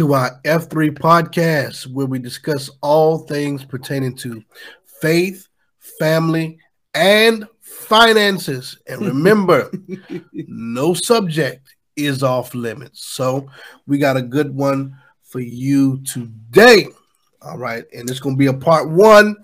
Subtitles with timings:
[0.00, 4.42] to our F3 podcast, where we discuss all things pertaining to
[5.02, 5.46] faith,
[5.98, 6.58] family,
[6.94, 8.78] and finances.
[8.86, 9.70] And remember,
[10.32, 13.04] no subject is off limits.
[13.04, 13.46] So
[13.86, 16.86] we got a good one for you today.
[17.42, 17.84] All right.
[17.94, 19.36] And it's going to be a part one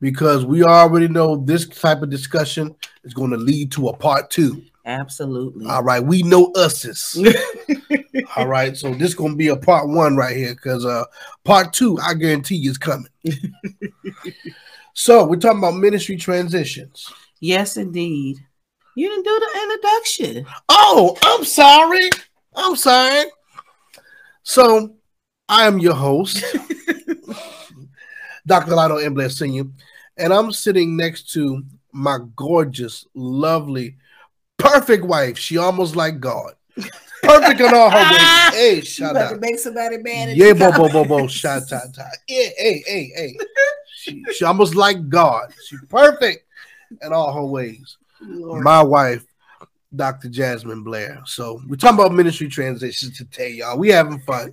[0.00, 4.30] because we already know this type of discussion is going to lead to a part
[4.30, 4.62] two.
[4.90, 5.66] Absolutely.
[5.66, 6.02] All right.
[6.02, 7.22] We know us's.
[8.36, 8.76] All right.
[8.76, 11.04] So this is going to be a part one right here because uh
[11.44, 13.10] part two, I guarantee you, is coming.
[14.94, 17.06] so we're talking about ministry transitions.
[17.38, 18.38] Yes, indeed.
[18.96, 20.46] You didn't do the introduction.
[20.68, 22.10] Oh, I'm sorry.
[22.56, 23.30] I'm sorry.
[24.42, 24.96] So
[25.48, 26.44] I am your host,
[28.46, 28.74] Dr.
[28.74, 29.30] Lionel M.
[29.30, 29.64] Sr.,
[30.16, 33.96] and I'm sitting next to my gorgeous, lovely,
[34.60, 35.38] perfect wife.
[35.38, 36.54] She almost like God.
[37.22, 38.50] Perfect in all her ways.
[38.60, 39.30] Hey, shout out.
[39.30, 40.36] to make somebody mad.
[40.36, 41.80] Yeah, bo bo bo bo, shout ta.
[42.28, 43.38] Yeah, hey, hey, hey.
[43.96, 45.52] She, she almost like God.
[45.66, 46.46] She's perfect
[47.02, 47.96] in all her ways.
[48.20, 48.64] Lord.
[48.64, 49.24] My wife,
[49.96, 50.28] Dr.
[50.28, 51.20] Jasmine Blair.
[51.26, 53.76] So we're talking about ministry transitions today, y'all.
[53.76, 54.52] We having fun.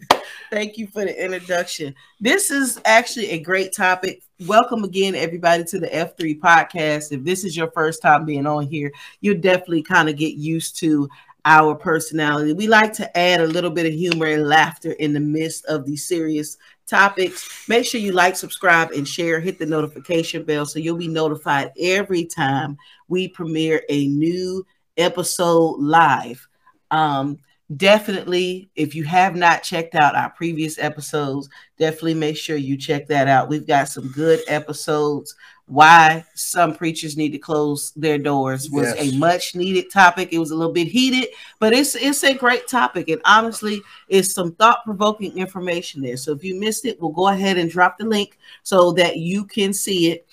[0.49, 1.93] Thank you for the introduction.
[2.19, 4.23] This is actually a great topic.
[4.47, 7.11] Welcome again, everybody, to the F3 podcast.
[7.11, 10.79] If this is your first time being on here, you'll definitely kind of get used
[10.79, 11.07] to
[11.45, 12.53] our personality.
[12.53, 15.85] We like to add a little bit of humor and laughter in the midst of
[15.85, 16.57] these serious
[16.87, 17.67] topics.
[17.69, 19.39] Make sure you like, subscribe, and share.
[19.39, 22.75] Hit the notification bell so you'll be notified every time
[23.07, 24.65] we premiere a new
[24.97, 26.47] episode live.
[26.91, 27.39] Um,
[27.75, 33.07] definitely if you have not checked out our previous episodes definitely make sure you check
[33.07, 33.49] that out.
[33.49, 35.35] We've got some good episodes.
[35.65, 39.13] Why some preachers need to close their doors was Yes.
[39.13, 40.29] a much needed topic.
[40.31, 41.27] It was a little bit heated
[41.59, 46.15] but it's it's a great topic and honestly it's some thought-provoking information there.
[46.15, 49.43] So if you missed it we'll go ahead and drop the link so that you
[49.43, 50.25] can see it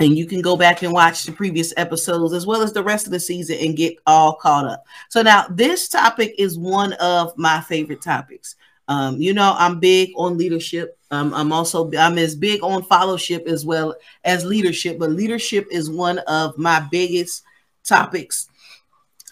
[0.00, 3.06] and you can go back and watch the previous episodes as well as the rest
[3.06, 4.84] of the season and get all caught up.
[5.10, 8.56] So now this topic is one of my favorite topics.
[8.88, 10.98] Um, you know, I'm big on leadership.
[11.12, 13.94] Um, I'm also I'm as big on fellowship as well
[14.24, 17.42] as leadership, but leadership is one of my biggest
[17.84, 18.48] topics.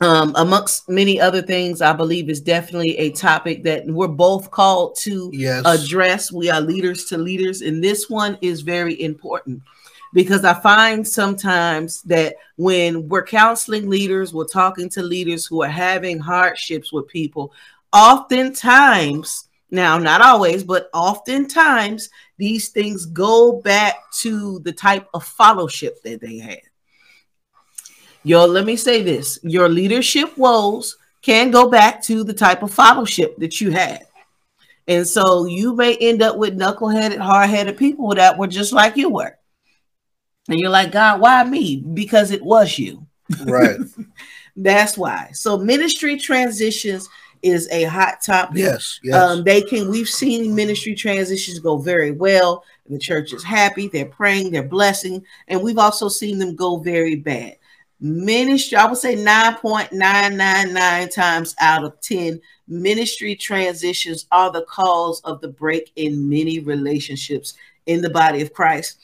[0.00, 4.96] Um, amongst many other things, I believe is definitely a topic that we're both called
[4.98, 5.64] to Yes.
[5.66, 6.30] address.
[6.30, 9.60] We are leaders to leaders, and this one is very important
[10.12, 15.68] because I find sometimes that when we're counseling leaders, we're talking to leaders who are
[15.68, 17.52] having hardships with people,
[17.92, 22.08] oftentimes, now not always, but oftentimes,
[22.38, 26.60] these things go back to the type of fellowship that they had.
[28.24, 32.72] Yo, let me say this your leadership woes can go back to the type of
[32.72, 34.06] fellowship that you had.
[34.86, 38.96] And so you may end up with knuckleheaded, hard headed people that were just like
[38.96, 39.37] you were.
[40.48, 41.76] And you're like, God, why me?
[41.76, 43.06] Because it was you.
[43.44, 43.78] Right.
[44.56, 45.30] That's why.
[45.32, 47.08] So ministry transitions
[47.42, 48.58] is a hot topic.
[48.58, 48.98] Yes.
[49.02, 49.16] Yes.
[49.16, 52.64] Um, they can, we've seen ministry transitions go very well.
[52.88, 57.16] The church is happy, they're praying, they're blessing, and we've also seen them go very
[57.16, 57.56] bad.
[58.00, 65.40] Ministry, I would say 9.999 times out of 10, ministry transitions are the cause of
[65.40, 67.54] the break in many relationships
[67.86, 68.98] in the body of Christ.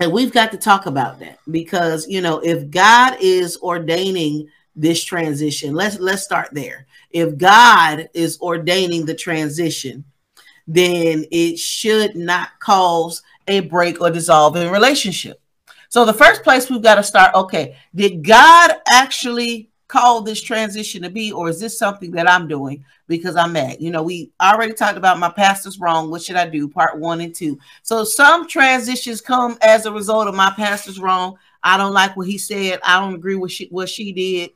[0.00, 5.04] And we've got to talk about that because you know if God is ordaining this
[5.04, 6.86] transition, let's let's start there.
[7.10, 10.04] If God is ordaining the transition,
[10.66, 15.40] then it should not cause a break or dissolve in relationship.
[15.88, 21.02] So the first place we've got to start, okay, did God actually call this transition
[21.02, 23.76] to be, or is this something that I'm doing because I'm mad?
[23.78, 26.10] You know, we already talked about my pastor's wrong.
[26.10, 26.68] What should I do?
[26.68, 27.60] Part one and two.
[27.82, 31.38] So some transitions come as a result of my pastor's wrong.
[31.62, 32.80] I don't like what he said.
[32.82, 34.50] I don't agree with she, what she did.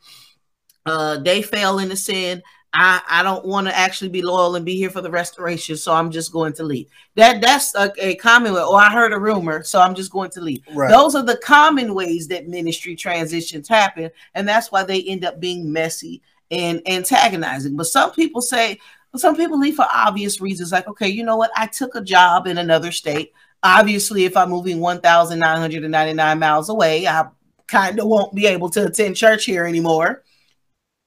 [0.85, 2.43] Uh, they fell into sin.
[2.75, 5.95] I, I don't want to actually be loyal and be here for the restoration, so
[5.95, 6.89] I'm just going to leave.
[7.15, 8.61] That that's a, a common way.
[8.61, 10.63] Or I heard a rumor, so I'm just going to leave.
[10.75, 10.91] right.
[10.91, 15.41] Those are the common ways that ministry transitions happen, and that's why they end up
[15.41, 16.21] being messy
[16.51, 17.77] and antagonizing.
[17.77, 18.79] But some people say,
[19.17, 21.51] some people leave for obvious reasons, like, okay, you know what?
[21.57, 23.33] I took a job in another state.
[23.63, 27.27] Obviously, if I'm moving 1,999 miles away, I
[27.67, 30.23] kind of won't be able to attend church here anymore.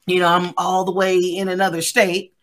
[0.05, 2.33] You know, I'm all the way in another state.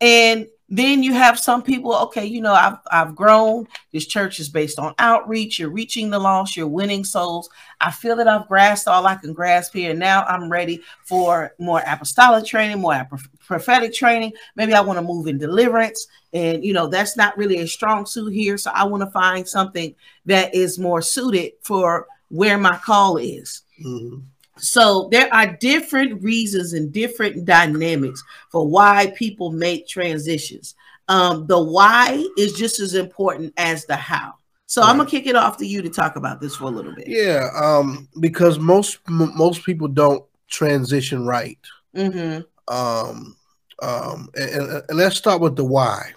[0.00, 3.68] And then you have some people, okay, you know, I've I've grown.
[3.92, 5.58] This church is based on outreach.
[5.58, 7.50] You're reaching the lost, you're winning souls.
[7.80, 9.94] I feel that I've grasped all I can grasp here.
[9.94, 13.06] Now I'm ready for more apostolic training, more
[13.40, 14.32] prophetic training.
[14.56, 18.06] Maybe I want to move in deliverance, and you know that's not really a strong
[18.06, 18.56] suit here.
[18.56, 23.62] So I want to find something that is more suited for where my call is.
[23.84, 24.20] Mm-hmm.
[24.56, 30.74] So there are different reasons and different dynamics for why people make transitions.
[31.08, 34.34] Um, the why is just as important as the how.
[34.66, 34.90] So right.
[34.90, 37.06] I'm gonna kick it off to you to talk about this for a little bit.
[37.08, 41.58] Yeah, um, because most m- most people don't transition right.
[41.94, 42.42] Mm-hmm.
[42.74, 43.36] Um,
[43.82, 46.12] um, and, and let's start with the why.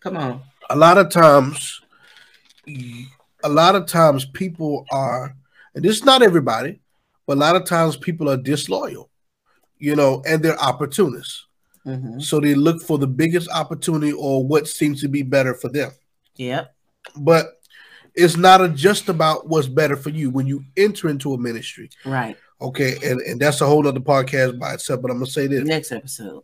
[0.00, 0.42] Come on.
[0.70, 1.80] A lot of times,
[2.66, 5.34] a lot of times people are,
[5.74, 6.80] and this is not everybody,
[7.30, 9.08] but a lot of times people are disloyal,
[9.78, 11.46] you know, and they're opportunists.
[11.86, 12.18] Mm-hmm.
[12.18, 15.92] So they look for the biggest opportunity or what seems to be better for them.
[16.34, 16.74] Yep.
[17.18, 17.46] But
[18.16, 21.90] it's not a, just about what's better for you when you enter into a ministry.
[22.04, 22.36] Right.
[22.60, 22.96] Okay.
[23.04, 25.00] And, and that's a whole other podcast by itself.
[25.00, 25.62] But I'm gonna say this.
[25.62, 26.42] Next episode.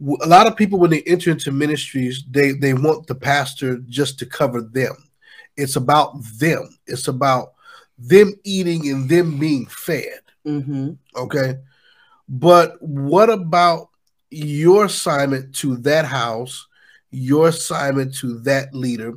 [0.00, 4.20] a lot of people when they enter into ministries, they they want the pastor just
[4.20, 4.94] to cover them.
[5.56, 6.78] It's about them.
[6.86, 7.54] It's about
[7.98, 10.20] them eating and them being fed.
[10.46, 10.92] Mm-hmm.
[11.16, 11.56] Okay.
[12.28, 13.88] But what about
[14.30, 16.66] your assignment to that house,
[17.10, 19.14] your assignment to that leader,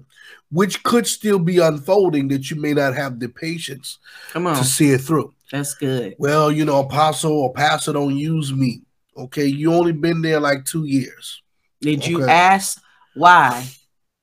[0.49, 3.99] which could still be unfolding that you may not have the patience
[4.31, 4.57] Come on.
[4.57, 5.33] to see it through?
[5.51, 6.15] That's good.
[6.17, 8.81] Well, you know, apostle or pastor don't use me.
[9.17, 9.45] Okay.
[9.45, 11.41] You only been there like two years.
[11.81, 12.09] Did okay.
[12.09, 12.81] you ask
[13.13, 13.67] why?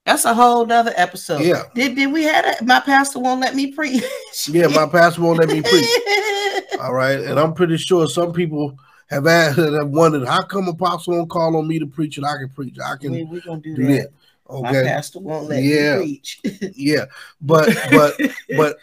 [0.08, 1.42] That's a whole nother episode.
[1.42, 1.64] Yeah.
[1.74, 4.02] Did did we have a, my pastor won't let me preach?
[4.48, 6.70] yeah, my pastor won't let me preach.
[6.80, 7.20] All right.
[7.20, 8.78] And I'm pretty sure some people
[9.10, 12.24] have asked and have wondered how come apostle won't call on me to preach and
[12.24, 12.78] I can preach.
[12.82, 13.92] I can we, we gonna do, do that.
[13.92, 14.08] that.
[14.50, 14.82] Okay.
[14.82, 15.98] My pastor won't let yeah.
[15.98, 16.40] me preach.
[16.74, 17.04] yeah.
[17.42, 18.14] But but
[18.56, 18.78] but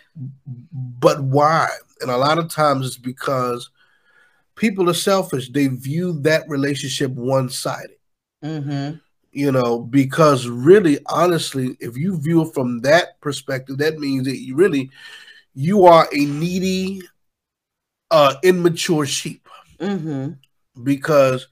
[0.72, 1.70] but why?
[2.02, 3.72] And a lot of times it's because
[4.54, 5.50] people are selfish.
[5.50, 7.98] They view that relationship one-sided.
[8.44, 8.98] Mm-hmm
[9.36, 14.38] you know, because really, honestly, if you view it from that perspective, that means that
[14.38, 14.90] you really
[15.54, 17.02] you are a needy,
[18.12, 19.50] uh, immature sheep.
[19.78, 20.32] Mm-hmm.
[20.82, 21.48] Because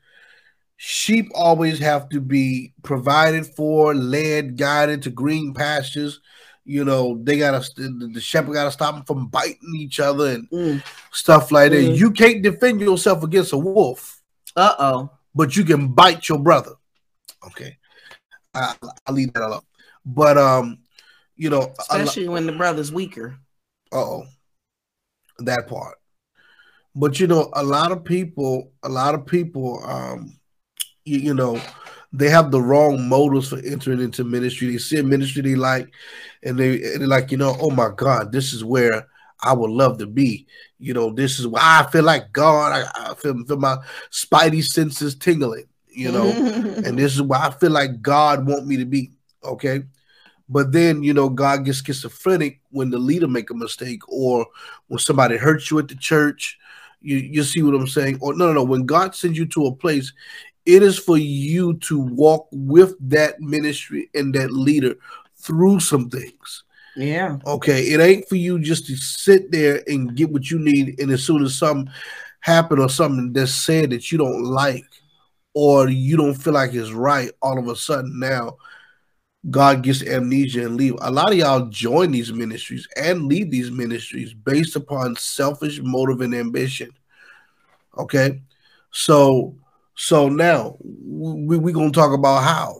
[0.77, 6.21] sheep always have to be provided for, led, guided to green pastures.
[6.63, 10.83] You know, they gotta the shepherd gotta stop them from biting each other and mm.
[11.11, 11.85] stuff like mm.
[11.85, 11.97] that.
[11.97, 14.21] You can't defend yourself against a wolf.
[14.55, 15.09] Uh oh.
[15.35, 16.75] But you can bite your brother.
[17.47, 17.77] Okay,
[18.53, 19.61] I, will leave that alone.
[20.05, 20.79] But um,
[21.35, 23.37] you know, especially when the brother's weaker.
[23.91, 24.25] Oh,
[25.39, 25.97] that part.
[26.95, 30.37] But you know, a lot of people, a lot of people, um,
[31.05, 31.59] you, you know,
[32.11, 34.71] they have the wrong motives for entering into ministry.
[34.71, 35.91] They see a ministry they like,
[36.43, 39.07] and they and they're like, you know, oh my God, this is where
[39.41, 40.47] I would love to be.
[40.77, 42.71] You know, this is why I feel like God.
[42.71, 43.77] I, I feel, feel my
[44.11, 46.29] spidey senses tingling you know,
[46.85, 49.11] and this is why I feel like God want me to be.
[49.43, 49.83] Okay.
[50.49, 54.45] But then, you know, God gets schizophrenic when the leader make a mistake or
[54.87, 56.57] when somebody hurts you at the church.
[57.01, 58.19] You, you see what I'm saying?
[58.21, 58.63] Or no, no, no.
[58.63, 60.13] When God sends you to a place,
[60.65, 64.95] it is for you to walk with that ministry and that leader
[65.37, 66.63] through some things.
[66.95, 67.37] Yeah.
[67.45, 67.83] Okay.
[67.83, 70.99] It ain't for you just to sit there and get what you need.
[70.99, 71.91] And as soon as something
[72.39, 74.85] happen or something that's said that you don't like,
[75.53, 78.57] or you don't feel like it's right, all of a sudden now
[79.49, 80.95] God gets amnesia and leave.
[81.01, 86.21] A lot of y'all join these ministries and leave these ministries based upon selfish motive
[86.21, 86.89] and ambition.
[87.97, 88.41] Okay.
[88.91, 89.55] So
[89.95, 92.79] so now we we gonna talk about how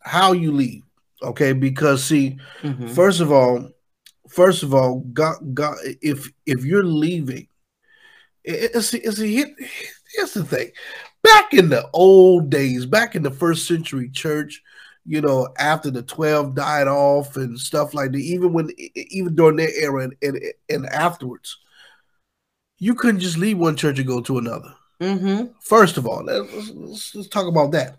[0.00, 0.82] how you leave.
[1.22, 2.88] Okay, because see, mm-hmm.
[2.88, 3.70] first of all,
[4.28, 7.48] first of all, God, God, if if you're leaving,
[8.44, 9.48] it's it's a hit.
[10.14, 10.70] Here's the thing:
[11.24, 14.62] back in the old days, back in the first century church,
[15.06, 19.56] you know, after the 12 died off and stuff like that, even when, even during
[19.56, 21.58] their era and, and, and afterwards,
[22.78, 24.72] you couldn't just leave one church and go to another.
[25.00, 25.46] Mm-hmm.
[25.60, 27.98] First of all, let's, let's, let's talk about that.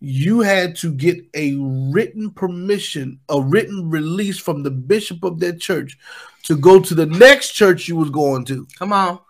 [0.00, 5.60] You had to get a written permission, a written release from the bishop of that
[5.60, 5.98] church
[6.44, 8.66] to go to the next church you was going to.
[8.78, 9.20] Come on.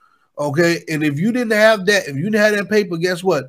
[0.43, 3.49] Okay, and if you didn't have that, if you didn't have that paper, guess what?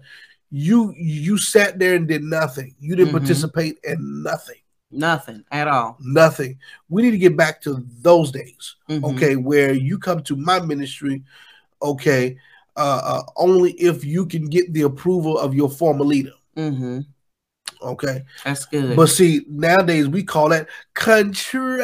[0.51, 2.75] You you sat there and did nothing.
[2.79, 3.17] You didn't mm-hmm.
[3.17, 4.59] participate in nothing.
[4.91, 5.97] Nothing at all.
[5.99, 6.59] Nothing.
[6.89, 8.75] We need to get back to those days.
[8.89, 9.05] Mm-hmm.
[9.05, 11.23] Okay, where you come to my ministry,
[11.81, 12.37] okay,
[12.75, 16.33] uh, uh, only if you can get the approval of your former leader.
[16.55, 16.99] Mm-hmm.
[17.81, 18.95] Okay, that's good.
[18.95, 21.81] But see, nowadays we call that control.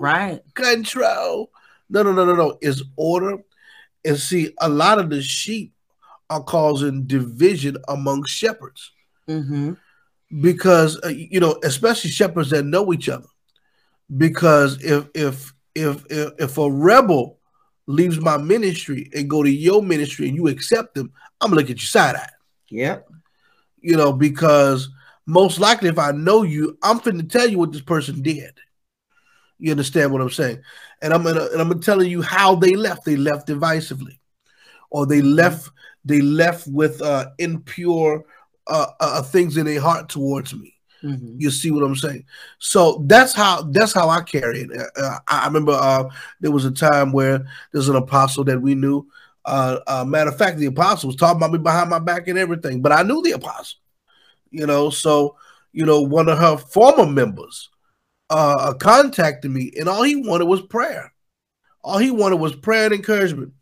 [0.00, 0.40] Right.
[0.54, 1.50] Control.
[1.90, 2.58] No, no, no, no, no.
[2.62, 3.38] It's order
[4.04, 5.72] and see, a lot of the sheep
[6.30, 8.90] are causing division among shepherds
[9.28, 9.74] Mm-hmm.
[10.40, 13.28] because uh, you know, especially shepherds that know each other.
[14.16, 17.38] Because if if if if, if a rebel
[17.86, 21.70] leaves my ministry and go to your ministry and you accept them, I'm gonna look
[21.70, 22.28] at you side eye.
[22.70, 23.08] Yep.
[23.80, 24.88] You know, because
[25.26, 28.58] most likely if I know you, I'm finna tell you what this person did.
[29.62, 30.60] You understand what I'm saying?
[31.02, 33.04] And I'm gonna and I'm gonna telling you how they left.
[33.04, 34.18] They left divisively,
[34.90, 35.70] or they left
[36.04, 38.24] they left with uh, impure
[38.66, 40.74] uh, uh, things in their heart towards me.
[41.04, 41.36] Mhm.
[41.38, 42.24] You see what I'm saying?
[42.58, 44.70] So that's how that's how I carry it.
[44.76, 48.60] Uh, uh, I I remember uh, there was a time where there's an apostle that
[48.60, 49.06] we knew.
[49.44, 52.38] Uh, uh, matter of fact, the apostle was talking about me behind my back and
[52.38, 53.78] everything, but I knew the apostle.
[54.50, 55.36] You know, so
[55.72, 57.68] you know, one of her former members
[58.32, 61.12] uh, contacted me, and all he wanted was prayer.
[61.84, 63.52] All he wanted was prayer and encouragement.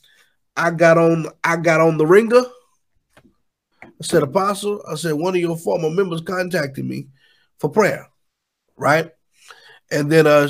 [0.57, 2.45] I got on, I got on the ringer.
[3.85, 7.09] I said, Apostle, I said, one of your former members contacted me
[7.59, 8.09] for prayer,
[8.77, 9.11] right?
[9.91, 10.49] And then uh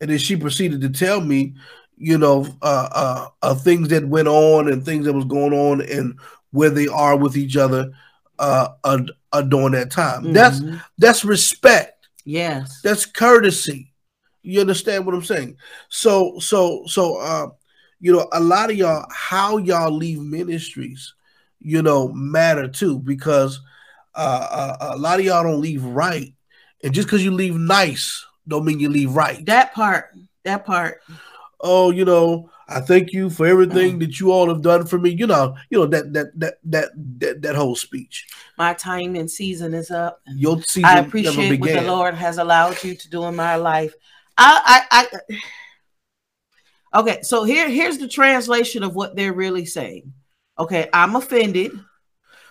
[0.00, 1.54] and then she proceeded to tell me,
[1.96, 5.80] you know, uh, uh, uh things that went on and things that was going on
[5.82, 6.18] and
[6.50, 7.92] where they are with each other
[8.38, 9.02] uh, uh,
[9.32, 10.32] uh during that time.
[10.32, 10.82] That's Mhm.
[10.98, 11.91] that's respect.
[12.24, 12.80] Yes.
[12.82, 13.92] That's courtesy.
[14.42, 15.56] You understand what I'm saying?
[15.88, 17.48] So so so uh
[18.00, 21.14] you know, a lot of y'all how y'all leave ministries,
[21.60, 23.60] you know, matter too because
[24.14, 26.34] uh, uh a lot of y'all don't leave right.
[26.82, 29.44] And just because you leave nice don't mean you leave right.
[29.46, 30.10] That part.
[30.44, 31.00] That part.
[31.60, 34.00] Oh, you know, I thank you for everything mm.
[34.00, 35.10] that you all have done for me.
[35.10, 36.88] You know, you know that that that that
[37.18, 38.26] that, that whole speech.
[38.56, 40.20] My time and season is up.
[40.26, 43.94] Your season I appreciate what the Lord has allowed you to do in my life.
[44.38, 45.06] I, I,
[46.94, 47.22] I okay.
[47.22, 50.12] So here, here's the translation of what they're really saying.
[50.58, 51.72] Okay, I'm offended.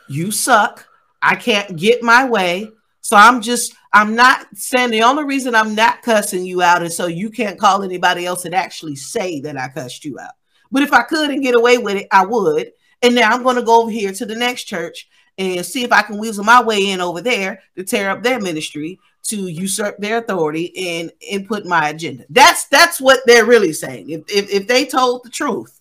[0.08, 0.88] You suck.
[1.22, 2.70] I can't get my way.
[3.02, 6.96] So I'm just, I'm not saying the only reason I'm not cussing you out is
[6.96, 10.32] so you can't call anybody else and actually say that I cussed you out.
[10.72, 12.72] But if I could and get away with it, I would.
[13.02, 15.92] And now I'm going to go over here to the next church and see if
[15.92, 19.98] I can weasel my way in over there to tear up their ministry, to usurp
[19.98, 22.26] their authority and input my agenda.
[22.30, 24.10] That's that's what they're really saying.
[24.10, 25.80] If if, if they told the truth,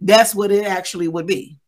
[0.00, 1.58] that's what it actually would be.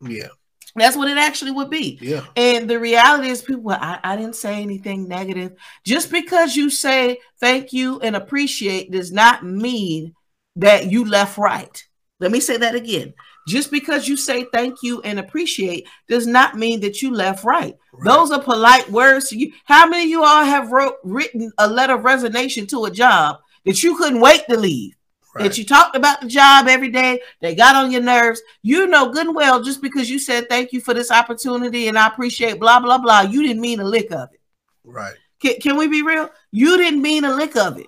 [0.00, 0.28] Yeah,
[0.76, 1.98] That's what it actually would be.
[2.00, 2.24] yeah.
[2.36, 5.52] And the reality is, people, I, I didn't say anything negative.
[5.84, 10.14] Just because you say thank you and appreciate does not mean
[10.56, 11.84] that you left right.
[12.20, 13.14] Let me say that again.
[13.46, 17.76] Just because you say thank you and appreciate does not mean that you left right.
[17.92, 18.04] Right.
[18.04, 19.52] Those are polite words to you.
[19.64, 23.38] How many of you all have wrote written a letter of resignation to a job
[23.64, 24.94] that you couldn't wait to leave?
[25.34, 25.44] Right.
[25.44, 28.40] that you talked about the job every day, they got on your nerves.
[28.62, 31.98] You know good and well, just because you said thank you for this opportunity and
[31.98, 34.40] I appreciate blah blah blah, you didn't mean a lick of it.
[34.84, 35.14] right.
[35.40, 36.30] Can, can we be real?
[36.52, 37.86] You didn't mean a lick of it.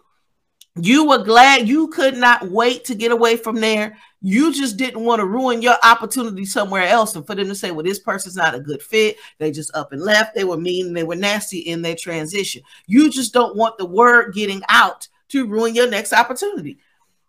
[0.78, 3.96] You were glad you could not wait to get away from there.
[4.20, 7.70] You just didn't want to ruin your opportunity somewhere else and for them to say,
[7.70, 9.16] well, this person's not a good fit.
[9.38, 10.34] They just up and left.
[10.34, 12.62] They were mean and they were nasty in their transition.
[12.86, 16.78] You just don't want the word getting out to ruin your next opportunity.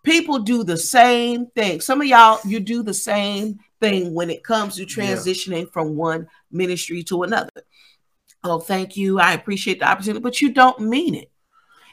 [0.07, 1.81] People do the same thing.
[1.81, 4.87] Some of y'all, you do the same thing when it comes to Yeah.
[4.87, 7.51] transitioning from one ministry to another.
[8.41, 9.19] Oh, thank you.
[9.19, 11.29] I appreciate the opportunity, but you don't mean it.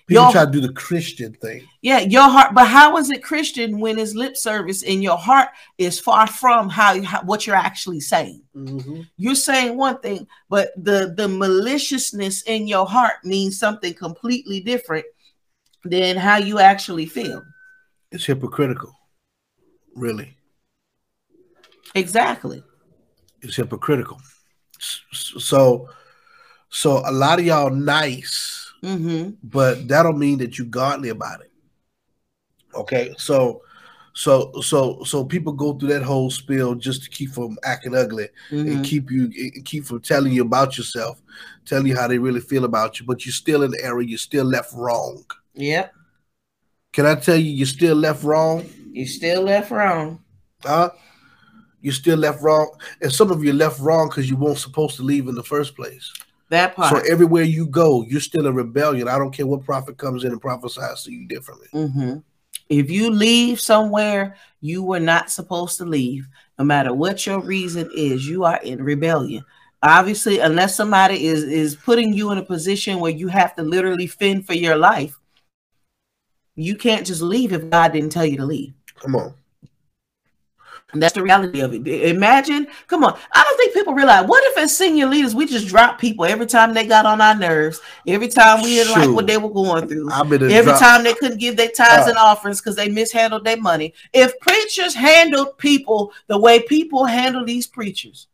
[0.07, 1.67] People Your- try to do the Christian thing.
[1.83, 5.49] Yeah, your heart, but how is it Christian when it's lip service and your heart
[5.79, 8.43] is far from how, how what you're actually saying?
[8.55, 9.09] Mhm.
[9.17, 15.07] You're saying one thing, but the the maliciousness in your heart means something completely different
[15.85, 17.43] than how you actually feel.
[18.15, 18.97] It's hypocritical.
[19.97, 20.37] Really,
[21.97, 22.63] Exactly.
[23.43, 24.21] it's hypocritical.
[25.13, 25.89] So,
[26.69, 29.31] so a lot of y'all nice, Mm-hmm.
[29.43, 31.51] but that don't mean that you godly about it.
[32.75, 33.63] Okay, so,
[34.13, 38.29] so, so, so people go through that whole spiel just to keep from acting ugly
[38.51, 38.71] mm-hmm.
[38.71, 41.21] and keep you and keep from telling you about yourself,
[41.65, 44.03] telling you how they really feel about you, but you're still in the error.
[44.03, 45.25] You're still left wrong.
[45.55, 45.93] Yep.
[46.95, 48.65] Can I tell you, you're still left wrong?
[48.93, 50.23] You still left wrong.
[50.63, 50.91] Huh?
[51.83, 52.71] You're still left wrong,
[53.03, 55.75] and some of you left wrong because you weren't supposed to leave in the first
[55.75, 56.11] place.
[56.51, 57.05] That part.
[57.05, 59.09] So everywhere you go, you're still in rebellion.
[59.09, 61.67] I don't care what prophet comes in and prophesies to you differently.
[61.73, 62.19] hmm
[62.69, 66.29] If you leave somewhere you were not supposed to leave,
[66.61, 69.45] no matter what your reason is, you are in rebellion.
[69.83, 74.07] Obviously, unless somebody is is putting you in a position where you have to literally
[74.07, 75.19] fend for your life,
[76.57, 78.75] you can't just leave if God didn't tell you to leave.
[79.01, 79.35] Come on.
[80.95, 81.87] And that's the reality of it.
[81.89, 83.19] Imagine, come on.
[83.33, 86.47] I don't think people realize what if as senior leaders we just drop people every
[86.47, 89.89] time they got on our nerves, every time we didn't like what they were going
[89.89, 90.79] through, every drop.
[90.79, 93.93] time they couldn't give their tithes uh, and offerings because they mishandled their money.
[94.13, 98.29] If preachers handled people the way people handle these preachers,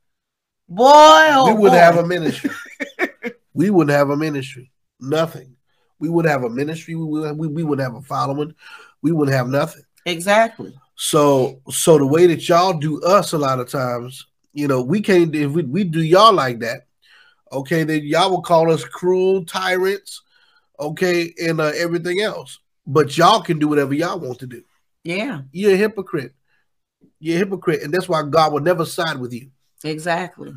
[0.69, 1.77] boy, oh we would boy.
[1.77, 2.51] have a ministry.
[3.55, 4.71] we wouldn't have a ministry.
[5.01, 5.57] Nothing.
[6.01, 6.97] We would have a ministry.
[6.97, 8.55] We would, we, we would have a following.
[9.03, 9.85] We wouldn't have nothing.
[10.07, 10.75] Exactly.
[10.97, 15.01] So so the way that y'all do us a lot of times, you know, we
[15.01, 16.87] can't if we, we do y'all like that,
[17.53, 20.23] okay, then y'all will call us cruel tyrants,
[20.79, 22.59] okay, and uh, everything else.
[22.87, 24.63] But y'all can do whatever y'all want to do.
[25.05, 25.43] Yeah.
[25.53, 26.35] You're a hypocrite.
[27.19, 29.51] You're a hypocrite, and that's why God will never side with you.
[29.85, 30.53] Exactly.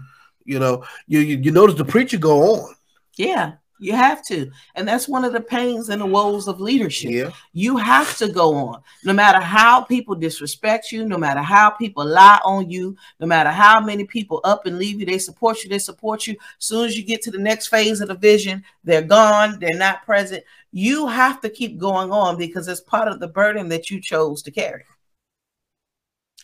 [0.45, 2.75] You know, you you, you notice the preacher go on.
[3.15, 3.53] Yeah.
[3.83, 4.49] You have to.
[4.75, 7.11] And that's one of the pains and the woes of leadership.
[7.11, 7.31] Yeah.
[7.51, 8.81] You have to go on.
[9.03, 13.49] No matter how people disrespect you, no matter how people lie on you, no matter
[13.49, 16.33] how many people up and leave you, they support you, they support you.
[16.33, 19.77] As soon as you get to the next phase of the vision, they're gone, they're
[19.77, 20.43] not present.
[20.71, 24.41] You have to keep going on because it's part of the burden that you chose
[24.43, 24.85] to carry.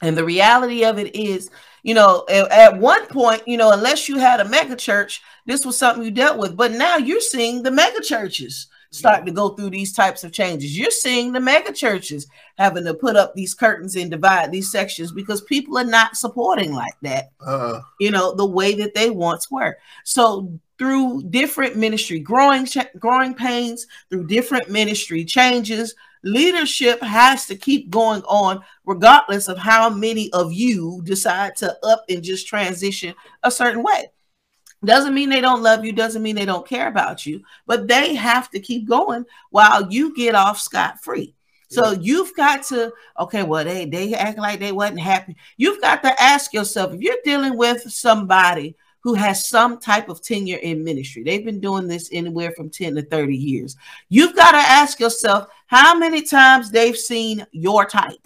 [0.01, 1.50] And the reality of it is,
[1.83, 5.77] you know, at, one point, you know, unless you had a mega church, this was
[5.77, 6.55] something you dealt with.
[6.57, 10.77] But now you're seeing the mega churches starting to go through these types of changes.
[10.77, 15.12] You're seeing the mega churches having to put up these curtains and divide these sections
[15.12, 19.51] because people are not supporting like that, uh you know, the way that they once
[19.51, 19.77] were.
[20.03, 22.67] So through different ministry growing
[22.98, 29.89] growing pains, through different ministry changes, leadership has to keep going on regardless of how
[29.89, 34.11] many of you decide to up and just transition a certain way.
[34.83, 38.15] Doesn't mean they don't love you doesn't mean they don't care about you but they
[38.15, 41.35] have to keep going while you get off scot-free.
[41.71, 45.36] So you've got to okay well they they act like they wasn't happy.
[45.58, 50.21] You've got to ask yourself if you're dealing with somebody who has some type of
[50.21, 51.23] tenure in ministry.
[51.23, 53.75] They've been doing this anywhere from 10 to 30 years.
[54.09, 58.19] You've got to ask yourself how many times they've seen your type.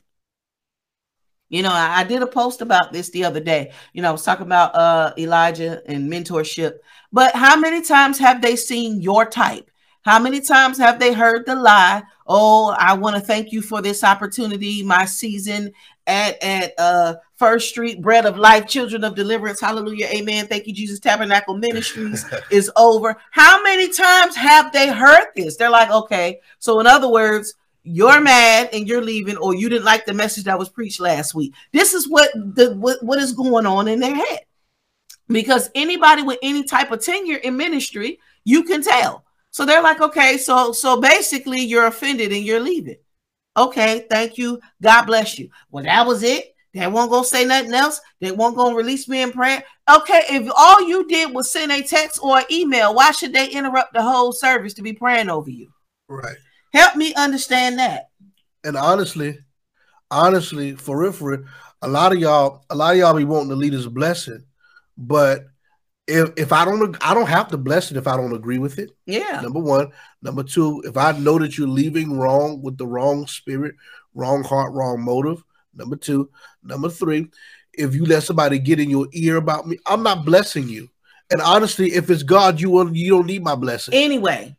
[1.50, 3.72] You know, I, did a post about this the other day.
[3.94, 6.80] You know, I was talking about uh, Elijah and mentorship,
[7.12, 9.70] but how many times have they seen your type?
[10.02, 12.02] How many times have they heard the lie?
[12.26, 14.82] Oh, I want to thank you for this opportunity.
[14.82, 15.72] My season
[16.08, 20.48] at at uh First Street Bread of Life, Children of Deliverance, Hallelujah, Amen.
[20.48, 20.98] Thank you, Jesus.
[20.98, 23.18] Tabernacle Ministries is over.
[23.32, 25.58] How many times have they heard this?
[25.58, 26.40] They're like, okay.
[26.60, 30.46] So in other words, you're mad and you're leaving, or you didn't like the message
[30.46, 31.54] that was preached last week.
[31.74, 34.46] This is what the what, what is going on in their head.
[35.28, 39.26] Because anybody with any type of tenure in ministry, you can tell.
[39.52, 43.00] So they're like, okay, so so basically you're offended and you're leaving.
[43.58, 44.62] Okay, thank you.
[44.82, 45.50] God bless you.
[45.72, 46.53] Well, that was it.
[46.74, 48.02] They won't go say nothing else.
[48.20, 49.64] They won't go release me in prayer.
[49.90, 53.94] Okay, if all you did was send a text or email, why should they interrupt
[53.94, 55.72] the whole service to be praying over you?
[56.08, 56.38] Right.
[56.74, 58.10] Help me understand that.
[58.64, 59.38] And honestly,
[60.10, 61.46] honestly, for real, for real,
[61.84, 64.44] a lot of y'all, a lot of y'all be wanting the leader's blessing,
[64.98, 65.46] but
[66.08, 68.80] if if I don't I don't have to bless it if I don't agree with
[68.80, 68.92] it.
[69.06, 69.42] Yeah.
[69.42, 69.92] Number one.
[70.22, 73.76] Number two, if I know that you're leaving wrong with the wrong spirit,
[74.14, 75.44] wrong heart, wrong motive.
[75.76, 76.30] Number two.
[76.64, 77.30] Number three,
[77.74, 80.90] if you let somebody get in your ear about me, I'm not blessing you.
[81.32, 83.94] And honestly, if it's God, you will you don't need my blessing.
[83.94, 84.56] Anyway.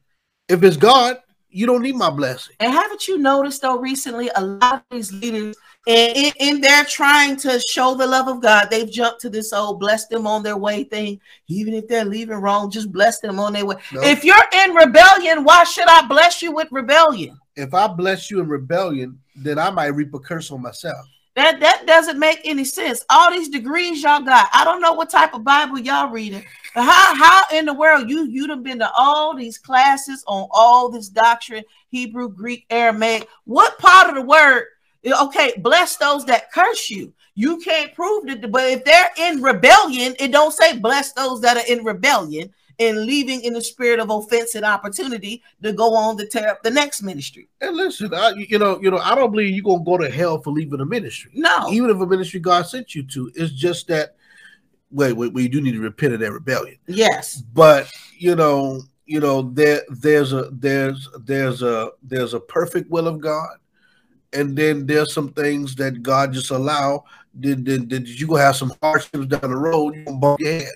[0.49, 2.57] If it's God, you don't need my blessing.
[2.61, 6.85] And haven't you noticed though recently a lot of these leaders and in, in their
[6.85, 10.43] trying to show the love of God, they've jumped to this old bless them on
[10.43, 11.21] their way thing.
[11.49, 13.77] Even if they're leaving wrong, just bless them on their way.
[13.93, 14.01] No.
[14.03, 17.39] If you're in rebellion, why should I bless you with rebellion?
[17.57, 21.07] If I bless you in rebellion, then I might reap a curse on myself.
[21.37, 23.05] That that doesn't make any sense.
[23.11, 24.49] All these degrees y'all got.
[24.53, 26.45] I don't know what type of Bible y'all reading.
[26.75, 30.91] How how in the world you you'd have been to all these classes on all
[30.91, 33.29] this doctrine, Hebrew, Greek, Aramaic.
[33.45, 34.67] What part of the word
[35.05, 37.13] eh, Okay, bless those that curse you.
[37.35, 41.57] You can't prove it, but if they're in rebellion, it don't say bless those that
[41.57, 46.17] are in rebellion and leaving in the spirit of offense and opportunity to go on
[46.19, 47.49] to tear up the next ministry.
[47.61, 50.41] And listen, I, you know, you know, I don't believe you're gonna go to hell
[50.41, 51.31] for leaving a ministry.
[51.35, 54.17] No, even if a ministry God sent you to, it's just that.
[54.91, 56.79] Wait, wait, we do need to repent of that rebellion.
[56.87, 62.91] Yes, but you know, you know, there, there's a, there's, there's a, there's a perfect
[62.91, 63.57] will of God
[64.35, 67.05] and then there's some things that God just allow.
[67.33, 69.95] Then, then, then you gonna have some hardships down the road.
[69.95, 70.75] You gonna bump your head.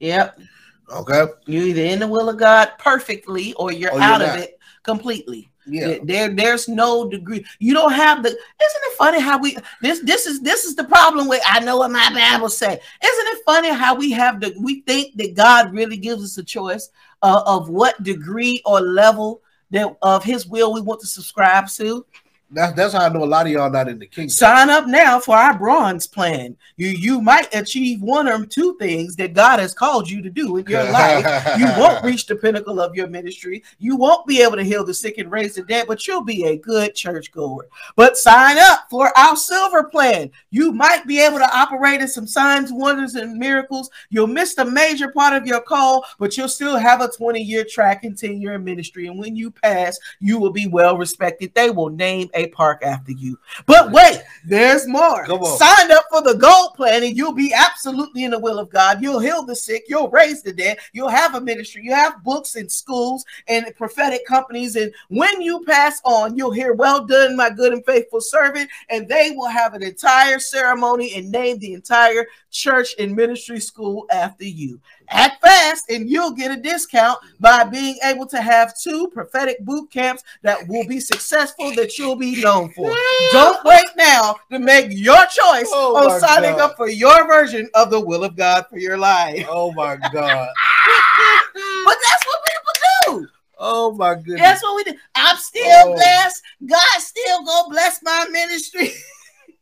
[0.00, 0.40] Yep.
[0.90, 1.26] Okay.
[1.46, 4.58] You're either in the will of God perfectly, or you're, or out you're of it
[4.82, 5.50] completely.
[5.66, 5.98] Yeah.
[6.02, 7.44] There, there's no degree.
[7.58, 8.28] You don't have the.
[8.28, 11.78] Isn't it funny how we this this is this is the problem with I know
[11.78, 12.68] what my Bible say.
[12.68, 16.44] Isn't it funny how we have the we think that God really gives us a
[16.44, 16.90] choice
[17.22, 22.06] uh, of what degree or level that of His will we want to subscribe to.
[22.48, 24.30] That's that's how I know a lot of y'all not in the kingdom.
[24.30, 26.56] Sign up now for our bronze plan.
[26.76, 30.56] You you might achieve one or two things that God has called you to do
[30.56, 31.24] in your life.
[31.56, 33.62] You won't reach the pinnacle of your ministry.
[33.78, 36.44] You won't be able to heal the sick and raise the dead, but you'll be
[36.44, 37.66] a good church goer.
[37.94, 40.30] But sign up for our silver plan.
[40.50, 43.90] You might be able to operate in some signs, wonders, and miracles.
[44.10, 47.64] You'll miss the major part of your call, but you'll still have a 20 year
[47.64, 49.06] track and 10 year ministry.
[49.06, 51.54] And when you pass, you will be well respected.
[51.54, 53.38] They will name a park after you.
[53.66, 55.26] But wait, there's more.
[55.58, 59.02] Sign up for the gold plan and you'll be absolutely in the will of God.
[59.02, 62.56] You'll heal the sick, you'll raise the dead, you'll have a ministry, you have books
[62.56, 64.76] and schools and prophetic companies.
[64.76, 68.70] And when you pass on, you'll hear, Well done, my good and faithful servant.
[68.88, 74.06] And they will have an entire ceremony and name the entire church and ministry school
[74.10, 74.80] after you.
[75.08, 79.90] Act fast and you'll get a discount by being able to have two prophetic boot
[79.90, 82.94] camps that will be successful that you'll be known for.
[83.32, 86.70] Don't wait now to make your choice oh on signing God.
[86.72, 89.46] up for your version of the will of God for your life.
[89.48, 90.12] Oh my God.
[91.84, 92.72] but that's what people
[93.22, 93.28] do.
[93.58, 94.40] Oh my goodness.
[94.40, 94.98] That's what we do.
[95.14, 95.94] I'm still oh.
[95.94, 96.42] blessed.
[96.66, 98.90] God still gonna bless my ministry.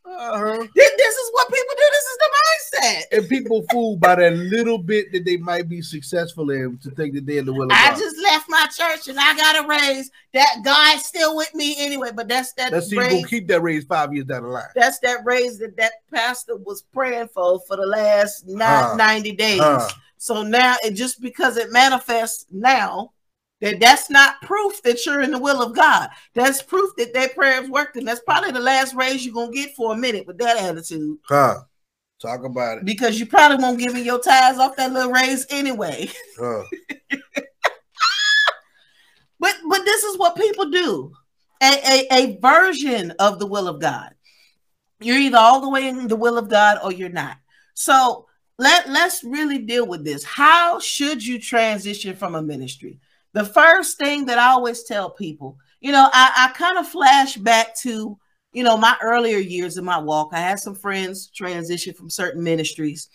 [0.07, 0.67] Uh-huh.
[0.75, 1.89] This, this, is what people do.
[1.91, 3.19] This is the mindset.
[3.19, 7.15] And people fooled by that little bit that they might be successful in to think
[7.15, 9.69] that they're in the will of I just left my church and I got a
[9.69, 10.11] raise.
[10.35, 12.85] That guy's still with me anyway, but that's that.
[12.85, 14.65] See, raise, keep that raise five years down the line.
[14.75, 19.61] That's that raise that that pastor was praying for for the last uh, 90 days.
[19.61, 19.89] Uh,
[20.19, 23.14] so now, it just because it manifests now
[23.65, 26.11] that that's not proof that you're in the will of God.
[26.35, 29.75] That's proof that that prayers worked, and that's probably the last raise you're gonna get
[29.75, 31.17] for a minute with that attitude.
[31.27, 31.61] Huh.
[32.21, 32.85] Talk about it.
[32.85, 36.11] Because you probably won't give me your ties off that little raise anyway.
[36.39, 36.65] Huh.
[39.41, 41.15] but but this is what people do.
[41.63, 44.15] A, a, a version of the will of God.
[45.01, 47.39] You're either all the way in the will of God or you're not.
[47.73, 48.27] So
[48.59, 50.23] let, let's really deal with this.
[50.23, 53.01] How should you transition from a ministry?
[53.35, 57.37] The first thing that I always tell people, you know, I, I kind of flash
[57.37, 58.19] back to,
[58.53, 60.31] you know, my earlier years in my walk.
[60.33, 63.09] I had some friends transition from certain ministries.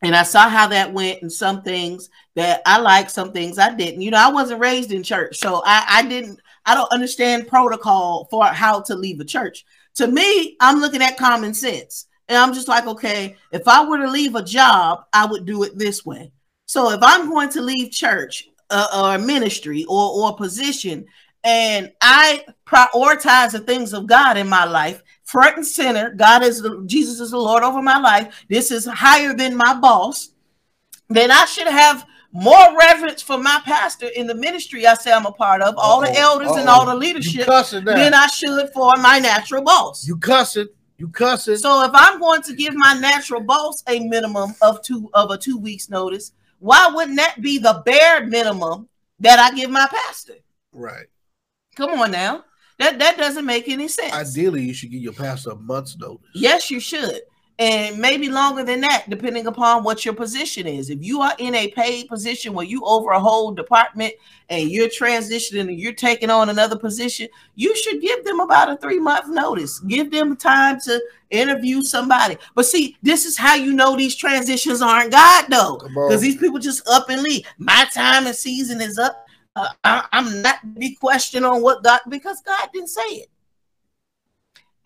[0.00, 3.72] And I saw how that went, and some things that I like, some things I
[3.72, 4.00] didn't.
[4.00, 8.26] You know, I wasn't raised in church, so I, I didn't, I don't understand protocol
[8.30, 9.64] for how to leave a church.
[9.96, 12.06] To me, I'm looking at common sense.
[12.28, 15.64] And I'm just like, okay, if I were to leave a job, I would do
[15.64, 16.32] it this way.
[16.66, 18.48] So if I'm going to leave church,
[18.94, 21.06] or ministry or or position
[21.44, 26.10] and I prioritize the things of God in my life front and center.
[26.10, 28.44] God is the, Jesus is the Lord over my life.
[28.48, 30.30] This is higher than my boss.
[31.08, 35.26] Then I should have more reverence for my pastor in the ministry I say I'm
[35.26, 36.60] a part of, all uh-oh, the elders uh-oh.
[36.60, 40.06] and all the leadership, than I should for my natural boss.
[40.06, 40.68] You cussing.
[40.96, 41.56] You cussing.
[41.56, 45.36] So if I'm going to give my natural boss a minimum of two of a
[45.36, 46.32] two weeks notice,
[46.62, 50.34] why wouldn't that be the bare minimum that I give my pastor?
[50.72, 51.06] Right.
[51.74, 52.44] Come on now.
[52.78, 54.12] That that doesn't make any sense.
[54.12, 56.24] Ideally, you should give your pastor a month's notice.
[56.34, 57.22] Yes, you should.
[57.58, 60.90] And maybe longer than that, depending upon what your position is.
[60.90, 64.14] If you are in a paid position where you over a whole department
[64.48, 68.76] and you're transitioning and you're taking on another position, you should give them about a
[68.78, 69.80] three month notice.
[69.80, 72.36] Give them time to interview somebody.
[72.54, 76.58] But see, this is how you know these transitions aren't God though, because these people
[76.58, 77.46] just up and leave.
[77.58, 79.26] My time and season is up.
[79.54, 83.30] Uh, I, am not be questioned on what God because God didn't say it.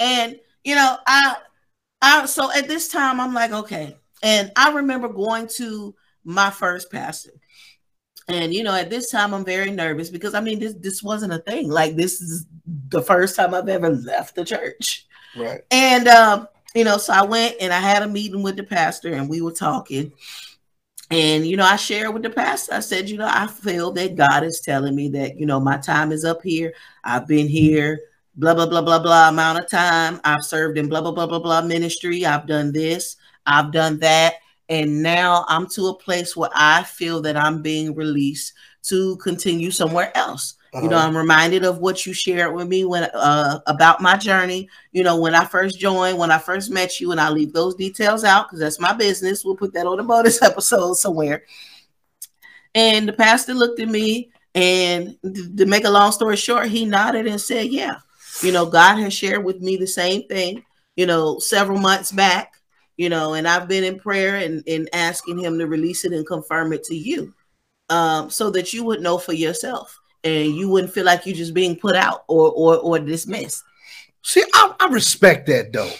[0.00, 1.36] And you know, I,
[2.00, 3.96] I so at this time I'm like, okay.
[4.22, 7.30] And I remember going to my first pastor.
[8.28, 11.32] And you know, at this time I'm very nervous because I mean this this wasn't
[11.32, 11.68] a thing.
[11.68, 12.46] Like this is
[12.88, 15.06] the first time I've ever left the church.
[15.36, 15.62] Right.
[15.70, 19.12] And um, you know, so I went and I had a meeting with the pastor
[19.12, 20.12] and we were talking.
[21.10, 24.16] And you know, I shared with the pastor, I said, you know, I feel that
[24.16, 26.74] God is telling me that, you know, my time is up here.
[27.04, 28.00] I've been here,
[28.36, 30.20] blah, blah, blah, blah, blah amount of time.
[30.24, 32.24] I've served in blah, blah, blah, blah, blah ministry.
[32.24, 34.34] I've done this, I've done that.
[34.68, 38.52] And now I'm to a place where I feel that I'm being released
[38.84, 40.54] to continue somewhere else.
[40.74, 40.82] Uh-huh.
[40.82, 41.06] You know, uh-huh.
[41.06, 44.68] I'm reminded of what you shared with me when uh, about my journey.
[44.90, 47.76] You know, when I first joined, when I first met you, and I leave those
[47.76, 49.44] details out because that's my business.
[49.44, 51.44] We'll put that on the bonus episode somewhere.
[52.74, 55.18] And the pastor looked at me And
[55.58, 57.96] to make a long story short, he nodded and said, Yeah,
[58.42, 60.64] you know, God has shared with me the same thing,
[60.96, 62.54] you know, several months back,
[62.96, 66.26] you know, and I've been in prayer and, and asking him to release it and
[66.26, 67.34] confirm it to you
[67.88, 71.54] um, so that you would know for yourself and you wouldn't feel like you're just
[71.54, 73.62] being put out or or, or dismissed.
[74.22, 75.92] See, I, I respect that though.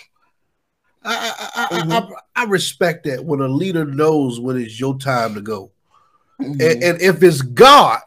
[1.04, 1.92] I I, I, mm-hmm.
[1.92, 5.70] I, I, respect that when a leader knows when it's your time to go,
[6.40, 6.52] mm-hmm.
[6.52, 8.00] and, and if it's God,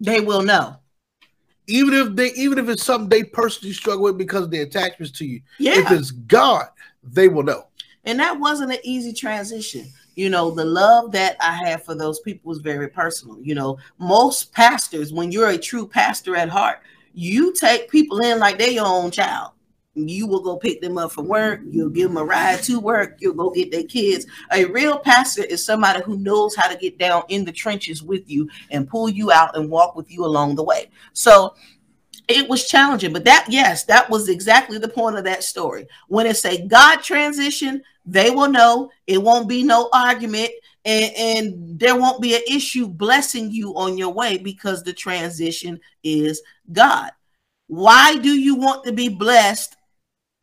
[0.00, 0.76] they will know.
[1.66, 5.16] Even if they, even if it's something they personally struggle with because of their attachments
[5.18, 5.78] to you, yeah.
[5.78, 6.66] if it's God,
[7.02, 7.66] they will know.
[8.04, 12.20] And that wasn't an easy transition you know the love that i have for those
[12.20, 16.80] people was very personal you know most pastors when you're a true pastor at heart
[17.14, 19.52] you take people in like they're your own child
[19.94, 23.16] you will go pick them up from work you'll give them a ride to work
[23.20, 24.26] you'll go get their kids.
[24.52, 28.28] A real pastor is somebody who knows how to get down in the trenches with
[28.28, 30.90] you and pull you out and walk with you along the way.
[31.12, 31.54] So
[32.26, 35.86] it was challenging but that yes that was exactly the point of that story.
[36.08, 38.90] When it's a god transition they will know.
[39.06, 40.50] It won't be no argument
[40.84, 45.80] and, and there won't be an issue blessing you on your way because the transition
[46.02, 47.10] is god.
[47.66, 49.73] Why do you want to be blessed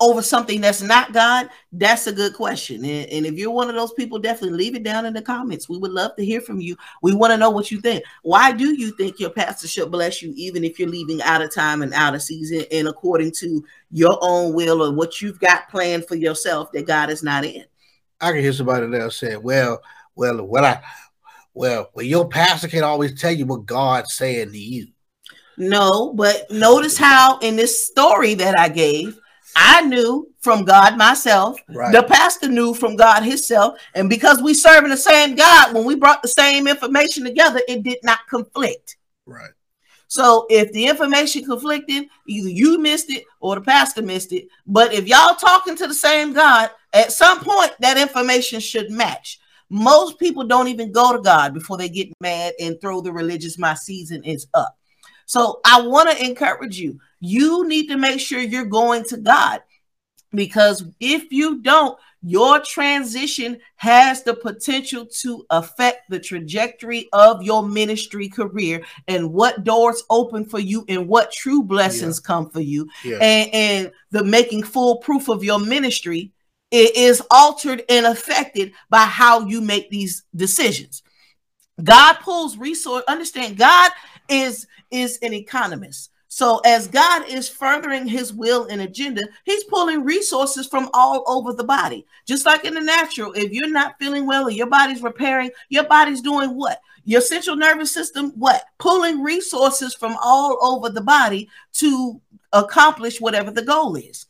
[0.01, 1.49] over something that's not God?
[1.71, 2.83] That's a good question.
[2.83, 5.69] And, and, if you're one of those people, definitely leave it down in the comments.
[5.69, 6.75] We would love to hear from you.
[7.01, 8.03] We want to know what you think.
[8.23, 11.53] Why do you think your pastor should bless you, even if you're leaving out of
[11.53, 15.69] time and out of season and according to your own will or what you've got
[15.69, 17.63] planned for yourself that God is not in?
[18.19, 19.81] I can hear somebody now saying, well,
[20.15, 20.81] well, what I,
[21.53, 24.87] well, well, your pastor can't always tell you what God's saying to you.
[25.57, 29.19] No, but notice how in this story that I gave,
[29.55, 31.59] I knew from God myself.
[31.69, 31.91] Right.
[31.91, 33.79] The pastor knew from God himself.
[33.95, 37.61] And because we serve in the same God, when we brought the same information together,
[37.67, 38.97] it did not conflict.
[39.25, 39.51] Right.
[40.07, 44.47] So if the information conflicted, either you missed it or the pastor missed it.
[44.67, 49.39] But if y'all talking to the same God, at some point that information should match.
[49.69, 53.57] Most people don't even go to God before they get mad and throw the religious
[53.57, 54.77] my season is up.
[55.32, 57.00] So I want to encourage you.
[57.22, 59.62] You need to make sure you're going to God
[60.34, 67.65] because if you don't, your transition has the potential to affect the trajectory of your
[67.65, 72.28] ministry career and what doors open for you and what true blessings yeah.
[72.28, 73.17] come for you yeah.
[73.22, 76.34] and, and the making full proof of your ministry
[76.72, 81.04] is altered and affected by how you make these decisions
[81.84, 83.91] god pulls resource understand god
[84.29, 86.12] is is an economist.
[86.34, 91.51] So as God is furthering his will and agenda, he's pulling resources from all over
[91.51, 92.05] the body.
[92.25, 95.84] Just like in the natural, if you're not feeling well or your body's repairing, your
[95.84, 96.79] body's doing what?
[97.03, 98.63] Your central nervous system, what?
[98.77, 102.21] Pulling resources from all over the body to
[102.53, 104.25] accomplish whatever the goal is.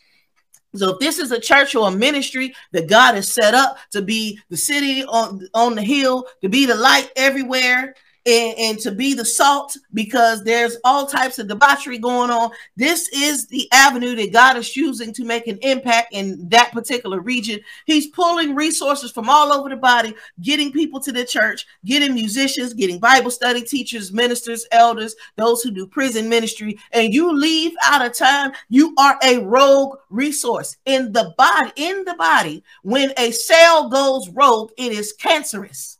[0.73, 4.01] So if this is a church or a ministry that God has set up to
[4.01, 7.93] be the city on, on the hill, to be the light everywhere,
[8.25, 12.51] and, and, to be the salt because there's all types of debauchery going on.
[12.75, 17.19] This is the avenue that God is choosing to make an impact in that particular
[17.19, 17.59] region.
[17.85, 22.73] He's pulling resources from all over the body, getting people to the church, getting musicians,
[22.73, 28.05] getting Bible study teachers, ministers, elders, those who do prison ministry, and you leave out
[28.05, 31.71] of time, you are a rogue resource in the body.
[31.75, 35.97] In the body, when a cell goes rogue, it is cancerous.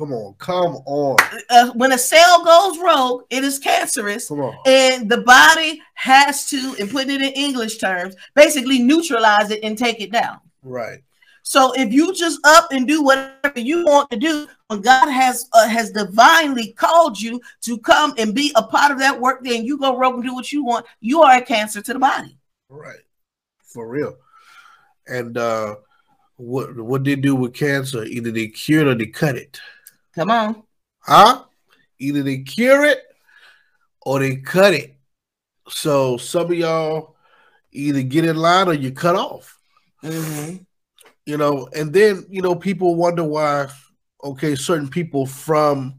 [0.00, 1.18] Come on, come on.
[1.50, 4.28] Uh, when a cell goes rogue, it is cancerous.
[4.28, 4.56] Come on.
[4.64, 9.76] And the body has to, and putting it in English terms, basically neutralize it and
[9.76, 10.40] take it down.
[10.62, 11.00] Right.
[11.42, 15.46] So if you just up and do whatever you want to do, when God has
[15.52, 19.66] uh, has divinely called you to come and be a part of that work, then
[19.66, 20.86] you go rogue and do what you want.
[21.00, 22.38] You are a cancer to the body.
[22.70, 23.00] Right.
[23.64, 24.16] For real.
[25.06, 25.76] And uh
[26.36, 28.04] what what they do with cancer?
[28.04, 29.60] Either they cure it or they cut it.
[30.20, 30.62] Come on.
[30.98, 31.44] Huh?
[31.98, 33.00] Either they cure it
[34.02, 34.94] or they cut it.
[35.70, 37.16] So some of y'all
[37.72, 39.58] either get in line or you cut off.
[40.04, 40.56] Mm-hmm.
[41.24, 43.68] You know, and then you know people wonder why.
[44.22, 45.94] Okay, certain people from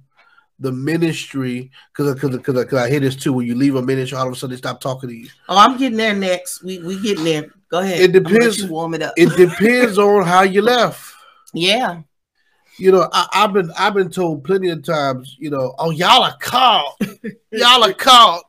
[0.60, 3.34] the ministry because because because I hear this too.
[3.34, 5.29] When you leave a ministry, all of a sudden they stop talking to you.
[5.49, 6.63] Oh, I'm getting there next.
[6.63, 7.49] We we getting there.
[7.71, 8.01] Go ahead.
[8.01, 8.63] It depends.
[8.65, 9.15] warm it up.
[9.17, 11.15] it depends on how you left.
[11.53, 12.03] Yeah
[12.81, 16.23] you know, I, have been I've been told plenty of times, you know, oh y'all
[16.23, 16.99] are caught,
[17.51, 18.43] y'all are caught.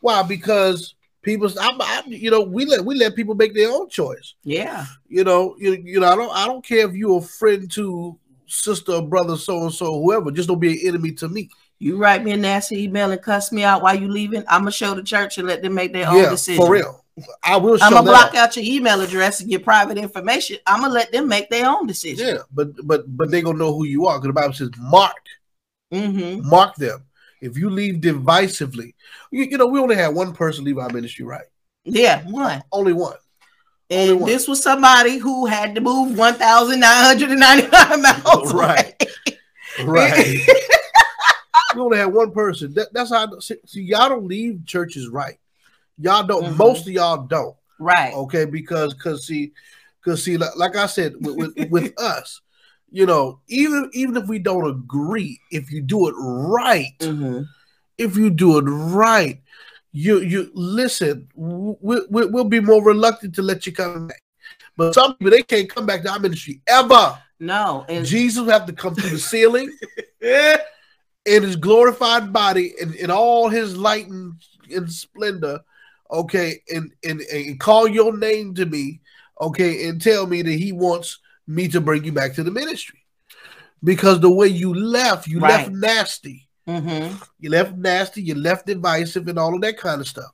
[0.00, 0.22] Why?
[0.22, 4.36] Because people, I, I, you know, we let we let people make their own choice.
[4.42, 4.86] Yeah.
[5.08, 8.18] You know, you, you know, I don't I don't care if you're a friend to
[8.46, 10.30] sister or brother, so and so, whoever.
[10.30, 11.50] Just don't be an enemy to me.
[11.78, 14.44] You write me a nasty email and cuss me out while you leaving.
[14.48, 16.64] I'm gonna show the church and let them make their yeah, own decision.
[16.64, 17.04] for real.
[17.42, 17.78] I will.
[17.82, 18.36] I'm gonna block out.
[18.36, 20.58] out your email address and your private information.
[20.66, 22.26] I'm gonna let them make their own decision.
[22.26, 25.16] Yeah, but but but they gonna know who you are because the Bible says mark
[25.92, 26.46] Mm-hmm.
[26.48, 27.04] mark them.
[27.40, 28.94] If you leave divisively,
[29.30, 31.46] you, you know we only had one person leave our ministry, right?
[31.84, 32.62] Yeah, one.
[32.72, 33.16] Only one.
[33.90, 34.30] Only And one.
[34.30, 37.70] this was somebody who had to move 1,999
[38.02, 38.52] miles.
[38.52, 38.92] Right.
[39.78, 39.86] away.
[39.86, 40.40] Right.
[41.74, 42.74] we only had one person.
[42.74, 43.38] That, that's how.
[43.38, 45.38] See, see, y'all don't leave churches right.
[45.98, 46.44] Y'all don't.
[46.44, 46.56] Mhm.
[46.56, 47.56] Most of y'all don't.
[47.78, 48.12] Right.
[48.14, 49.52] Okay, because because see,
[50.02, 52.40] because see, like, like I said, with, with, with us,
[52.90, 57.46] you know, even even if we don't agree, if you do it right, Mhm.
[57.98, 59.40] if you do it right,
[59.92, 61.28] you you listen.
[61.34, 64.22] We, we, we'll be more reluctant to let you come back.
[64.76, 67.18] But some people they can't come back to our ministry ever.
[67.40, 67.84] No.
[67.88, 69.76] And Jesus will have to come through the ceiling
[70.20, 74.34] in his glorified body in, in all his light and,
[74.74, 75.60] and splendor,
[76.10, 79.00] okay, and, and and call your name to me,
[79.40, 83.04] okay, and tell me that he wants me to bring you back to the ministry.
[83.82, 85.72] Because the way you left, you left Right.
[85.72, 86.48] nasty.
[86.66, 87.22] Mhm.
[87.40, 90.30] You left nasty, you left divisive, and all of that kind of stuff.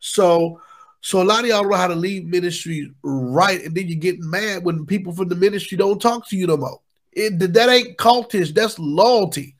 [0.00, 0.60] So,
[1.00, 4.18] so a lot of y'all know how to leave ministry right, and then you get
[4.20, 6.80] mad when people from the ministry don't talk to you no more.
[7.12, 8.54] It, that ain't cultish.
[8.54, 9.56] That's loyalty.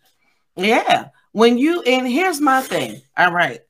[0.57, 1.09] Yeah.
[1.33, 3.01] When you and here's my thing.
[3.17, 3.61] All right.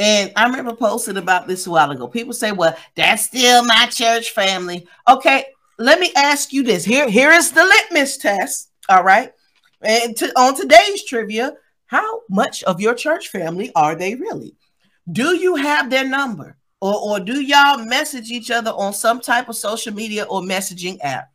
[0.00, 2.08] And I remember posting about this a while ago.
[2.08, 5.44] People say, "Well, that's still my church family." Okay,
[5.78, 6.86] let me ask you this.
[6.86, 8.70] Here, here is the litmus test.
[8.88, 9.30] All right.
[9.82, 11.52] And to, on today's trivia,
[11.84, 14.54] how much of your church family are they really?
[15.12, 16.56] Do you have their number?
[16.80, 20.96] Or, or do y'all message each other on some type of social media or messaging
[21.02, 21.30] app?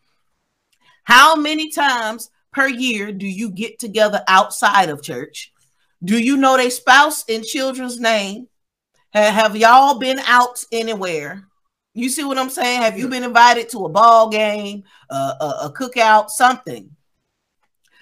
[1.03, 5.53] How many times per year do you get together outside of church?
[6.03, 8.47] Do you know their spouse and children's name?
[9.15, 11.47] Ha- Have y'all been out anywhere?
[11.93, 12.81] You see what I'm saying?
[12.81, 16.89] Have you been invited to a ball game, uh, a, a cookout, something?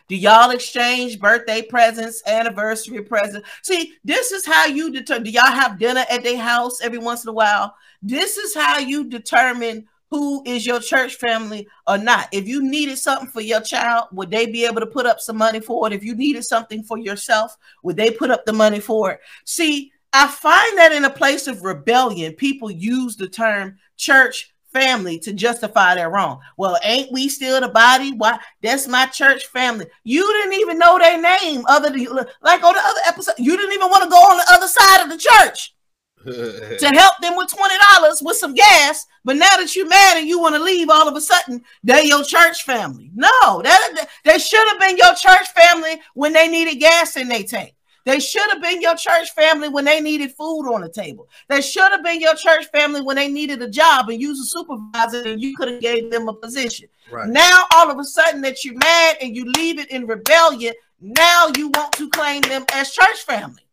[0.09, 3.47] Do y'all exchange birthday presents, anniversary presents?
[3.61, 5.23] See, this is how you determine.
[5.23, 7.75] Do y'all have dinner at their house every once in a while?
[8.01, 12.27] This is how you determine who is your church family or not.
[12.31, 15.37] If you needed something for your child, would they be able to put up some
[15.37, 15.93] money for it?
[15.93, 19.21] If you needed something for yourself, would they put up the money for it?
[19.45, 25.19] See, I find that in a place of rebellion, people use the term church family
[25.19, 26.39] to justify their wrong.
[26.57, 28.11] Well, ain't we still the body?
[28.11, 28.39] Why?
[28.61, 29.87] That's my church family.
[30.03, 32.05] You didn't even know their name, other than
[32.41, 33.35] like on the other episode.
[33.37, 35.75] You didn't even want to go on the other side of the church
[36.79, 39.05] to help them with twenty dollars with some gas.
[39.25, 42.03] But now that you're mad and you want to leave, all of a sudden they're
[42.03, 43.11] your church family.
[43.15, 47.27] No, that that- they should have been your church family when they needed gas in
[47.29, 47.73] their tank.
[48.05, 51.29] They should have been your church family when they needed food on the table.
[51.47, 54.39] They should have been your church family when they needed a job and you was
[54.39, 56.89] a supervisor and you could have gave them a position.
[57.09, 57.29] right.
[57.29, 61.47] Now all of a sudden that you're mad and you leave it in rebellion, now
[61.55, 63.63] you want to claim them as church family.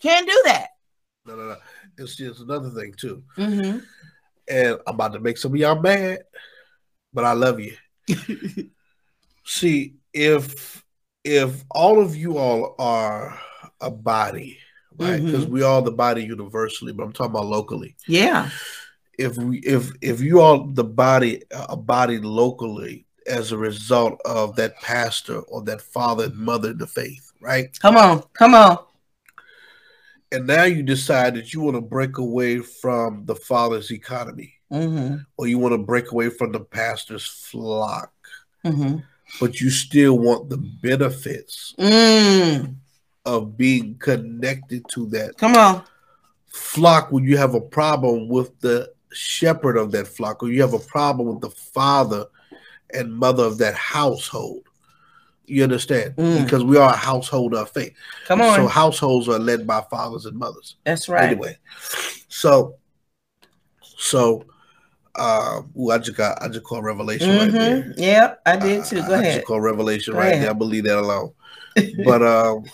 [0.00, 0.68] Can't do that.
[1.26, 1.56] No, no, no.
[1.98, 3.22] It's just another thing too.
[3.36, 3.78] Mm-hmm.
[4.48, 6.20] And I'm about to make some of y'all mad,
[7.12, 7.76] but I love you.
[9.44, 10.81] See, if
[11.24, 13.38] if all of you all are
[13.80, 14.58] a body,
[14.96, 15.24] right?
[15.24, 17.96] Because we all the body universally, but I'm talking about locally.
[18.06, 18.50] Yeah.
[19.18, 24.56] If we if if you all the body a body locally as a result of
[24.56, 27.78] that pastor or that father and mother in the faith, right?
[27.78, 28.22] Come on.
[28.32, 28.78] Come on.
[30.32, 35.16] And now you decide that you want to break away from the father's economy, Mm-hmm.
[35.36, 38.10] or you want to break away from the pastor's flock,
[38.64, 38.98] Mm-hmm.
[39.40, 42.76] But you still want the benefits Mm.
[43.24, 45.82] of being connected to that Come on.
[46.48, 50.74] flock when you have a problem with the shepherd of that flock, or you have
[50.74, 52.26] a problem with the father
[52.94, 54.62] and mother of that household.
[55.46, 56.14] You understand?
[56.16, 56.44] Mm.
[56.44, 57.92] Because we are a household of faith.
[58.26, 58.54] Come on.
[58.56, 60.76] So households are led by fathers and mothers.
[60.84, 61.24] That's right.
[61.24, 61.58] Anyway,
[62.28, 62.76] so
[63.96, 64.44] so
[65.14, 67.82] uh ooh, I just got I just called Revelation right there.
[67.82, 68.00] Mm-hmm.
[68.00, 68.98] Yep, I did too.
[69.00, 69.34] I- Go I ahead.
[69.34, 70.42] just called Revelation Go right ahead.
[70.44, 70.50] there.
[70.50, 71.32] I believe that alone.
[72.04, 72.64] But um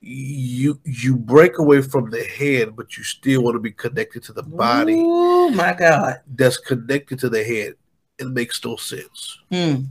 [0.00, 4.32] you you break away from the head, but you still want to be connected to
[4.32, 6.20] the body Oh my God.
[6.34, 7.74] that's connected to the head.
[8.18, 9.38] It makes no sense.
[9.50, 9.86] Mm.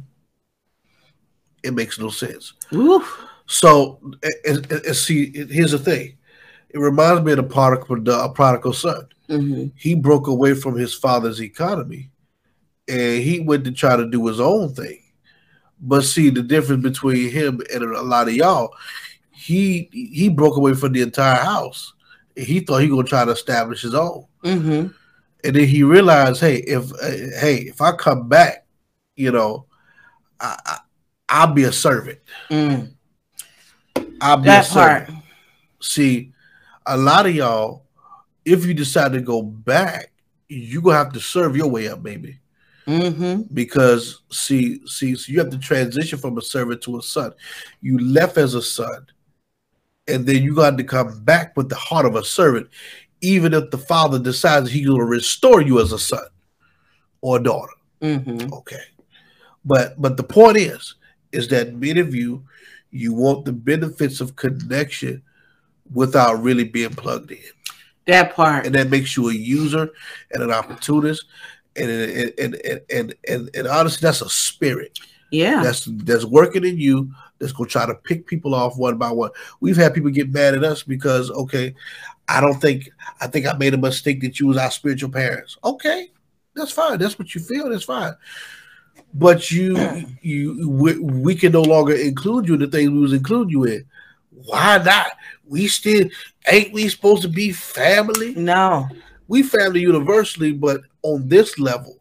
[1.63, 2.53] It makes no sense.
[2.73, 3.23] Oof.
[3.47, 3.99] So,
[4.45, 6.17] and, and- and see, here's the thing.
[6.73, 9.05] It reminds me of the prodigal, the prodigal son.
[9.29, 9.71] Mhm.
[9.75, 12.09] He broke away from his father's economy,
[12.87, 14.99] and he went to try to do his own thing.
[15.79, 18.73] But see the difference between him and a lot of y'all,
[19.31, 21.93] he he broke away from the entire house.
[22.35, 24.87] He thought he gonna try to establish his own, Mm-hmm.
[25.43, 28.65] and then he realized, hey, if uh, hey, if I come back,
[29.15, 29.65] you know,
[30.39, 30.77] I, I
[31.29, 32.19] I'll be a servant.
[32.49, 32.93] Mm.
[34.21, 35.07] I'll be That a servant.
[35.09, 35.23] part.
[35.81, 36.32] See,
[36.85, 37.83] a lot of y'all,
[38.45, 40.11] if you decide to go back,
[40.49, 42.39] you're gonna have to serve your way up, baby.
[42.87, 43.53] Mm-hmm.
[43.53, 47.33] Because see, see, so you have to transition from a servant to a son.
[47.81, 49.07] You left as a son,
[50.07, 52.67] and then you got to come back with the heart of a servant,
[53.21, 56.25] even if the father decides he's gonna restore you as a son
[57.21, 57.73] or a daughter.
[58.01, 58.53] Mm-hmm.
[58.53, 58.81] Okay.
[59.63, 60.95] But but the point is,
[61.31, 62.43] is that many of you,
[62.91, 65.23] you want the benefits of connection
[65.93, 67.39] without really being plugged in.
[68.05, 68.65] That part.
[68.65, 69.89] And that makes you a user
[70.31, 71.25] and an opportunist.
[71.75, 74.99] And and and and and, and, and honestly, that's a spirit
[75.31, 75.63] Yeah.
[75.63, 79.31] that's that's working in you that's gonna try to pick people off one by one.
[79.59, 81.73] We've had people get mad at us because okay,
[82.27, 82.89] I don't think
[83.21, 85.57] I think I made a mistake that you was our spiritual parents.
[85.63, 86.11] Okay,
[86.55, 86.99] that's fine.
[86.99, 87.69] That's what you feel.
[87.69, 88.13] That's fine.
[89.15, 93.13] But you you we, we can no longer include you in the things we was
[93.13, 93.85] including you in.
[94.45, 95.07] Why not?
[95.45, 96.07] We still
[96.51, 98.33] ain't we supposed to be family?
[98.35, 98.87] No.
[99.27, 101.97] We family universally, but on this level,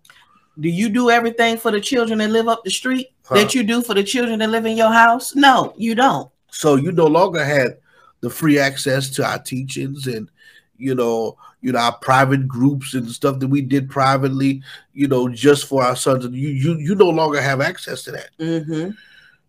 [0.60, 3.36] Do you do everything for the children that live up the street Huh.
[3.36, 5.34] that you do for the children that live in your house?
[5.34, 6.30] No, you don't.
[6.50, 7.78] So you no longer had
[8.20, 10.28] the free access to our teachings and
[10.76, 14.62] you know, you know, our private groups and stuff that we did privately,
[14.92, 16.24] you know, just for our sons.
[16.24, 18.30] And you you you no longer have access to that.
[18.38, 18.90] Mm-hmm.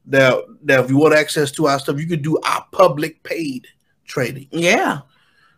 [0.05, 3.67] Now, now if you want access to our stuff, you can do our public paid
[4.05, 4.99] training, Yeah.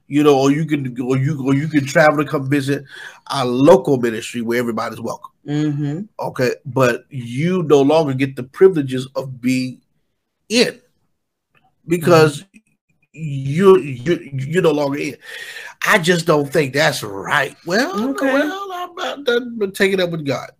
[0.07, 2.83] you know, or you can or you or you can travel to come visit
[3.31, 5.31] our local ministry where everybody's welcome.
[5.47, 6.01] Mm-hmm.
[6.19, 9.81] Okay, but you no longer get the privileges of being
[10.49, 10.79] in
[11.87, 12.45] because
[13.11, 15.17] you you you're no longer in.
[15.87, 17.55] I just don't think that's right.
[17.65, 18.33] Well, Okay.
[18.33, 20.51] well, I'm not done, but take it up with God.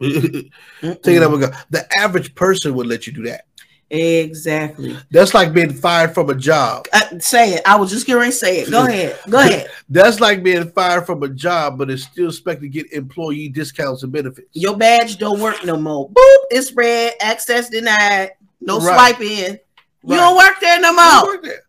[0.00, 1.56] Take it up with God.
[1.70, 3.44] The average person would let you do that.
[3.90, 4.96] Exactly.
[5.10, 6.86] That's like being fired from a job.
[6.92, 7.62] Uh, say it.
[7.66, 8.70] I was just going to say it.
[8.70, 9.18] Go ahead.
[9.28, 9.66] Go ahead.
[9.88, 14.04] That's like being fired from a job, but it's still expected to get employee discounts
[14.04, 14.48] and benefits.
[14.52, 16.08] Your badge don't work no more.
[16.08, 16.36] Boop.
[16.50, 17.14] It's red.
[17.20, 18.32] Access denied.
[18.60, 19.14] No Right.
[19.16, 19.50] swipe in.
[19.52, 19.60] Right.
[20.04, 21.42] You don't work there no more.
[21.42, 21.62] there.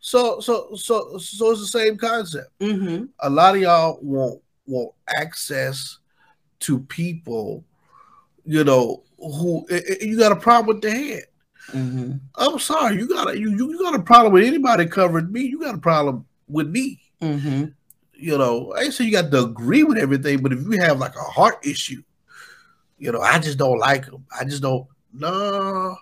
[0.00, 2.50] So so so so it's the same concept.
[2.60, 3.06] Mm-hmm.
[3.20, 5.98] A lot of y'all want want access
[6.64, 7.64] to people,
[8.44, 11.24] you know, who eh, eh, you got a problem with the head.
[11.68, 12.12] Mm-hmm.
[12.36, 15.42] I'm sorry, you got a you you got a problem with anybody covering me.
[15.42, 17.00] You got a problem with me.
[17.20, 17.66] Mm-hmm.
[18.14, 21.16] You know, I say you got to agree with everything, but if you have like
[21.16, 22.02] a heart issue,
[22.98, 24.24] you know, I just don't like them.
[24.38, 24.86] I just don't.
[25.12, 25.96] No.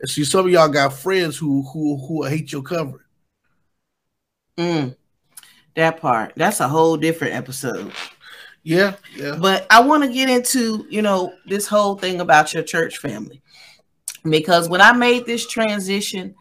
[0.00, 3.04] And see, some of y'all got friends who who who hate your covering.
[4.58, 4.96] Mm.
[5.74, 6.32] That part.
[6.36, 7.92] That's a whole different episode.
[8.62, 9.36] Yeah, yeah.
[9.40, 13.42] But I want to get into, you know, this whole thing about your church family.
[14.28, 16.34] Because when I made this transition,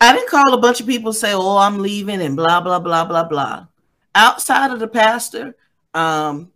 [0.00, 3.04] I didn't call a bunch of people say, "Oh, I'm leaving," and blah blah blah
[3.04, 3.66] blah blah.
[4.14, 5.56] Outside of the pastor,
[5.94, 6.52] um,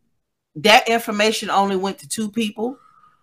[0.57, 2.79] that information only went to two people.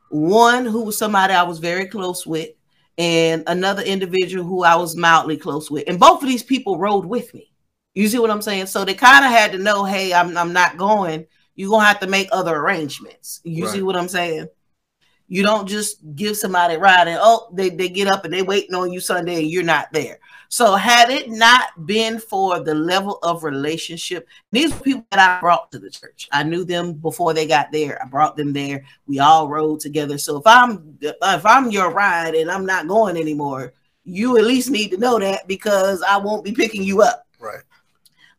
[0.09, 2.49] One who was somebody I was very close with,
[2.97, 5.84] and another individual who I was mildly close with.
[5.88, 7.51] And both of these people rode with me.
[7.93, 8.68] You see what I'm saying?
[8.68, 11.28] So they kind of had to know, hey, I'm I'm not going.
[11.57, 13.41] You're gonna have to make other arrangements.
[13.43, 14.47] You see what I'm saying?
[15.27, 18.43] You don't just give somebody a ride and oh, they, they get up and they
[18.43, 20.19] waiting on you Sunday and you're not there.
[20.49, 25.71] So had it not been for the level of relationship, these people that I brought
[25.73, 26.29] to the church.
[26.31, 28.01] I knew them before they got there.
[28.01, 28.85] I brought them there.
[29.07, 30.17] We all rode together.
[30.17, 33.73] So if I'm if I'm your ride and I'm not going anymore,
[34.05, 37.27] you at least need to know that because I won't be picking you up.
[37.39, 37.63] Right.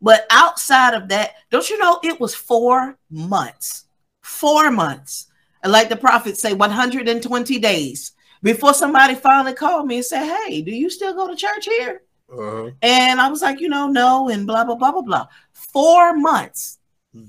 [0.00, 3.86] But outside of that, don't you know it was four months?
[4.22, 5.26] Four months.
[5.62, 10.62] And like the prophets say, 120 days before somebody finally called me and said, Hey,
[10.62, 12.02] do you still go to church here?
[12.30, 12.70] Uh-huh.
[12.82, 15.26] And I was like, you know, no, and blah, blah, blah, blah, blah.
[15.52, 16.78] Four months.
[17.12, 17.24] Hmm.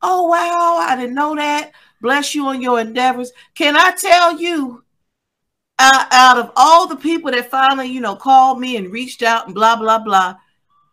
[0.00, 0.78] Oh, wow.
[0.80, 1.72] I didn't know that.
[2.00, 3.32] Bless you on your endeavors.
[3.54, 4.84] Can I tell you,
[5.78, 9.46] uh, out of all the people that finally, you know, called me and reached out
[9.46, 10.36] and blah, blah, blah,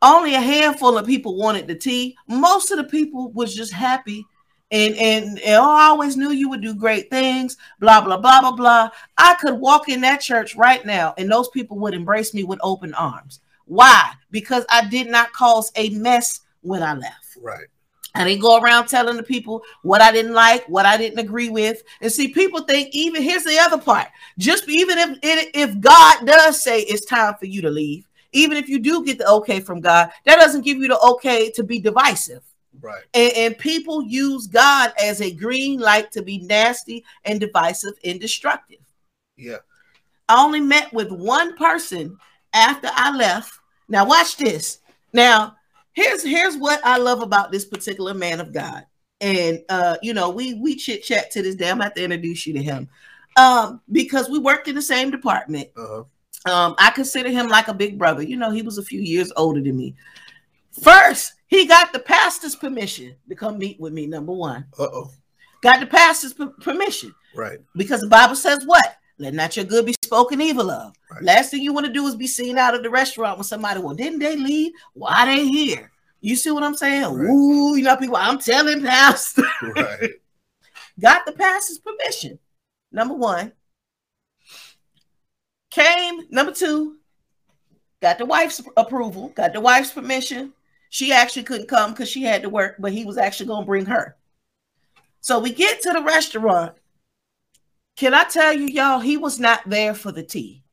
[0.04, 2.16] only a handful of people wanted the tea.
[2.28, 4.26] Most of the people was just happy.
[4.70, 8.42] And, and, and oh, I always knew you would do great things, blah, blah, blah,
[8.42, 8.90] blah, blah.
[9.18, 12.60] I could walk in that church right now and those people would embrace me with
[12.64, 13.40] open arms.
[13.66, 14.12] Why?
[14.32, 17.38] Because I did not cause a mess when I left.
[17.42, 17.68] Right.
[18.16, 21.50] I didn't go around telling the people what I didn't like, what I didn't agree
[21.50, 21.82] with.
[22.02, 24.08] And see, people think even here's the other part.
[24.38, 28.68] Just even if if God does say it's time for you to leave, even if
[28.68, 31.80] you do get the okay from God, that doesn't give you the okay to be
[31.80, 32.44] divisive.
[32.82, 33.04] Right.
[33.14, 38.20] And, and people use God as a green light to be nasty and divisive and
[38.20, 38.80] destructive.
[39.38, 39.58] Yeah.
[40.28, 42.18] I only met with one person
[42.54, 43.54] after I left.
[43.88, 44.80] Now watch this.
[45.12, 45.56] Now
[45.94, 48.86] here's here's what I love about this particular man of God.
[49.22, 51.70] And uh, you know, we we chit chat to this day.
[51.70, 52.90] I'm have to introduce you to him.
[53.36, 55.70] Um, because we worked in the same department.
[55.76, 56.04] Uh-huh.
[56.46, 58.22] Um, I consider him like a big brother.
[58.22, 59.96] You know, he was a few years older than me.
[60.82, 64.08] First, he got the pastor's permission to come meet with me.
[64.08, 64.66] Number one.
[64.78, 65.12] Uh-oh.
[65.62, 67.14] Got the pastor's p- permission.
[67.36, 67.60] Right.
[67.76, 68.98] Because the Bible says what?
[69.20, 70.94] Let not your good be spoken evil of.
[71.12, 71.24] Right.
[71.24, 73.80] Last thing you want to do is be seen out of the restaurant when somebody,
[73.80, 74.74] well, didn't they leave?
[74.94, 75.92] Why they here?
[76.20, 77.14] You see what I'm saying?
[77.14, 77.30] Right.
[77.30, 79.44] Ooh, you know, people, I'm telling pastor.
[79.62, 80.10] Right.
[81.00, 82.40] Got the pastor's permission.
[82.92, 83.54] Number one.
[85.74, 86.98] Came, number two,
[88.00, 90.54] got the wife's approval, got the wife's permission.
[90.90, 93.68] She actually couldn't come because she had to work, but he was actually going to
[93.68, 94.16] bring her.
[95.22, 96.76] So we get to the restaurant.
[97.96, 100.64] Can I tell you, y'all, he was not there for the tea.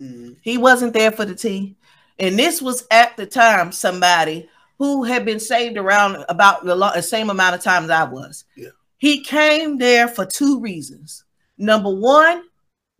[0.00, 0.38] Mhm.
[0.40, 1.76] He wasn't there for the tea.
[2.18, 7.28] And this was at the time somebody who had been saved around about the same
[7.28, 8.44] amount of time as I was.
[8.56, 8.70] Yeah.
[8.96, 11.24] He came there for two reasons.
[11.58, 12.47] Number one,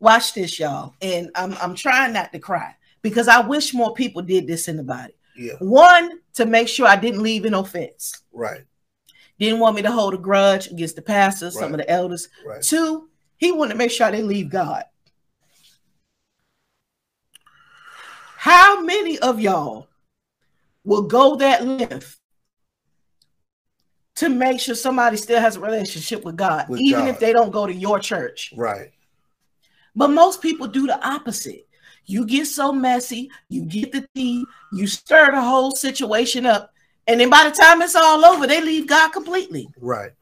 [0.00, 0.94] watch this, y'all.
[1.02, 4.76] And I'm, I'm trying not to cry because I wish more people did this in
[4.76, 5.14] the body.
[5.36, 5.54] Yeah.
[5.60, 8.22] One, to make sure I didn't leave in offense.
[8.32, 8.64] Right.
[9.38, 12.28] Didn't want me to hold a grudge against the pastors, some of the elders.
[12.44, 12.60] Right.
[12.60, 14.84] Two, he wanted to make sure I didn't leave God.
[18.36, 19.88] How many of y'all
[20.84, 22.18] will go that length
[24.16, 27.10] to make sure somebody still has a relationship with God, With even God.
[27.10, 28.52] if they don't go to your church?
[28.56, 28.92] Right.
[29.98, 31.66] But most people do the opposite.
[32.06, 36.72] You get so messy, you get the tea, you stir the whole situation up,
[37.08, 39.68] and then by the time it's all over, they leave God completely.
[39.80, 40.12] Right.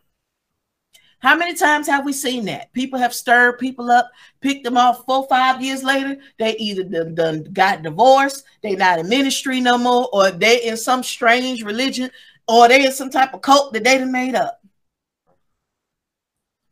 [1.19, 2.73] How many times have we seen that?
[2.73, 4.11] People have stirred people up,
[4.41, 6.17] picked them off four, five years later.
[6.39, 10.79] They either done, done got divorced, they not in ministry no more, or they in
[10.79, 12.11] some strange religion,
[12.49, 14.63] or they in some type of cult that they done made up.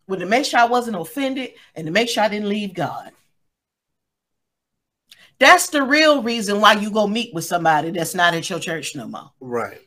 [0.09, 3.11] To make sure I wasn't offended and to make sure I didn't leave God.
[5.39, 8.95] That's the real reason why you go meet with somebody that's not at your church
[8.95, 9.31] no more.
[9.41, 9.81] Right.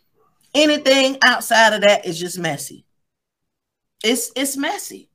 [0.54, 2.86] Anything outside of that is just messy.
[4.04, 5.10] It's it's messy.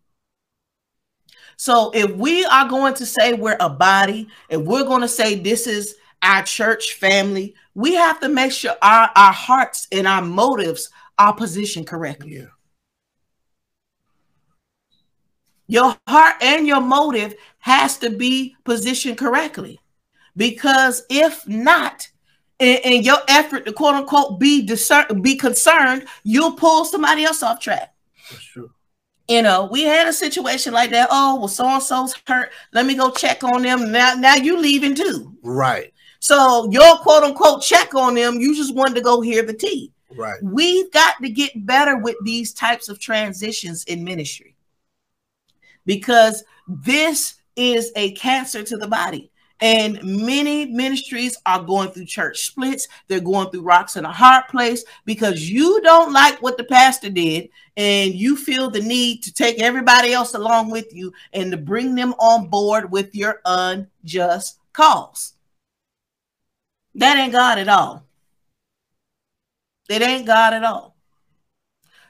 [1.56, 5.34] So if we are going to say we're a body, if we're going to say
[5.34, 10.22] this is our church family, we have to make sure our, our hearts and our
[10.22, 12.36] motives are positioned correctly.
[12.36, 12.46] Yeah.
[15.72, 19.80] Your heart and your motive has to be positioned correctly.
[20.36, 22.10] Because if not,
[22.58, 27.42] in, in your effort to quote unquote be discern, be concerned, you'll pull somebody else
[27.42, 27.94] off track.
[28.30, 28.70] That's true.
[29.28, 31.08] You know, we had a situation like that.
[31.10, 32.50] Oh, well, so and so's hurt.
[32.74, 33.90] Let me go check on them.
[33.90, 35.34] Now, now you leaving too.
[35.42, 35.94] Right.
[36.20, 39.90] So your quote unquote check on them, you just wanted to go hear the tea.
[40.14, 40.38] Right.
[40.42, 44.51] We've got to get better with these types of transitions in ministry
[45.86, 49.30] because this is a cancer to the body.
[49.60, 52.88] And many ministries are going through church splits.
[53.06, 57.10] They're going through rocks in a hard place because you don't like what the pastor
[57.10, 61.56] did and you feel the need to take everybody else along with you and to
[61.56, 65.34] bring them on board with your unjust cause.
[66.96, 68.04] That ain't God at all.
[69.88, 70.96] It ain't God at all.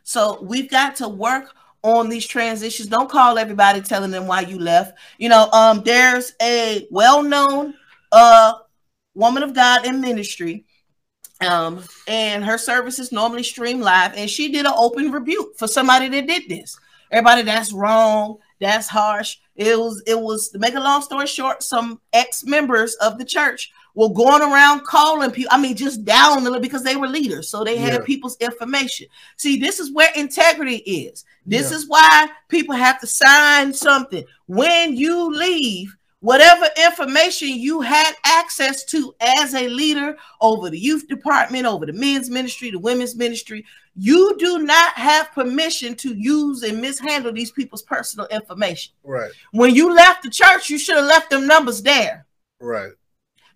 [0.04, 2.89] So we've got to work on these transitions.
[2.89, 4.99] Don't call everybody telling them why you left.
[5.18, 7.74] You know, um, there's a well-known
[8.12, 8.55] uh
[9.14, 10.64] woman of God in ministry.
[11.41, 16.09] Um, and her services normally stream live, and she did an open rebuke for somebody
[16.09, 16.78] that did this.
[17.11, 19.36] Everybody, that's wrong, that's harsh.
[19.56, 23.70] It was, it was to make a long story short, some ex-members of the church
[23.94, 25.50] were going around calling people.
[25.52, 28.00] I mean, just down the line because they were leaders, so they had Yeah.
[28.06, 29.08] people's information.
[29.36, 31.24] See, this is where integrity is.
[31.44, 31.76] This Yeah.
[31.76, 35.94] is why people have to sign something when you leave.
[36.22, 41.92] Whatever information you had access to as a leader over the youth department, over the
[41.92, 43.64] men's ministry, the women's ministry,
[43.96, 48.92] you do not have permission to use and mishandle these people's personal information.
[49.02, 49.32] Right.
[49.50, 52.24] When you left the church, you should have left them numbers there.
[52.60, 52.92] Right.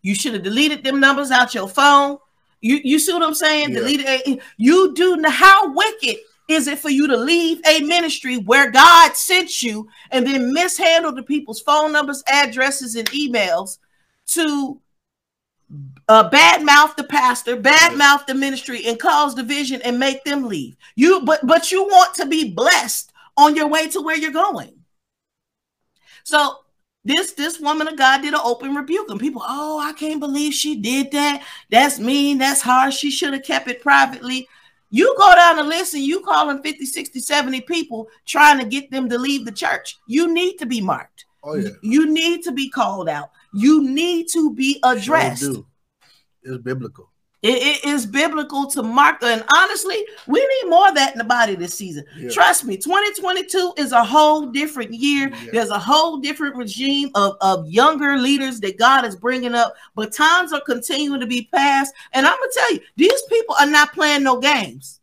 [0.02, 2.18] You should have deleted them numbers out your phone.
[2.60, 3.74] You you see what I'm saying?
[3.74, 3.80] Yeah.
[3.80, 6.16] Leader, you do how wicked
[6.49, 11.12] is it for you to leave a ministry where God sent you and then mishandle
[11.12, 13.78] the people's phone numbers, addresses, and emails
[14.28, 14.80] to
[16.09, 20.44] uh, bad mouth the pastor, bad mouth the ministry, and cause division and make them
[20.44, 20.76] leave.
[20.94, 24.72] You but but you want to be blessed on your way to where you're going.
[26.22, 26.59] So
[27.05, 30.55] this this woman of God did an open rebuke, and people, oh, I can't believe
[30.55, 31.44] she did that.
[31.70, 32.97] That's mean, that's harsh.
[32.97, 34.49] She should have kept it privately.
[34.91, 38.91] You go down the list and you calling 50, 60, 70 people trying to get
[38.91, 39.99] them to leave the church.
[40.07, 41.24] You need to be marked.
[41.43, 41.70] Oh yeah.
[41.82, 43.30] You need to be called out.
[43.55, 45.43] You need to be addressed.
[45.43, 45.64] Sure.
[46.43, 47.11] It's biblical.
[47.43, 51.24] It, it is biblical to mark, and honestly, we need more of that in the
[51.24, 52.05] body this season.
[52.16, 52.30] Yeah.
[52.30, 55.28] Trust me, 2022 is a whole different year.
[55.28, 55.51] Yeah.
[55.53, 60.12] There's a whole different regime of, of younger leaders that God is bringing up, but
[60.12, 61.95] times are continuing to be passed.
[62.12, 65.01] And I'm gonna tell you, these people are not playing no games.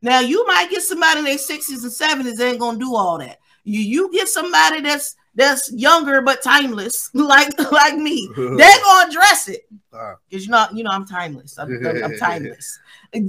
[0.00, 3.18] Now, you might get somebody in their 60s and 70s, they ain't gonna do all
[3.18, 3.38] that.
[3.64, 9.48] You you get somebody that's that's younger but timeless, like like me, they're gonna address
[9.48, 10.14] it uh.
[10.28, 11.58] because you know, you know, I'm timeless.
[11.58, 12.78] I'm, I'm- I'm timeless.
[13.12, 13.22] They're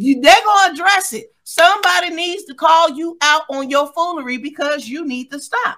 [0.45, 1.33] gonna address it.
[1.43, 5.77] Somebody needs to call you out on your foolery because you need to stop.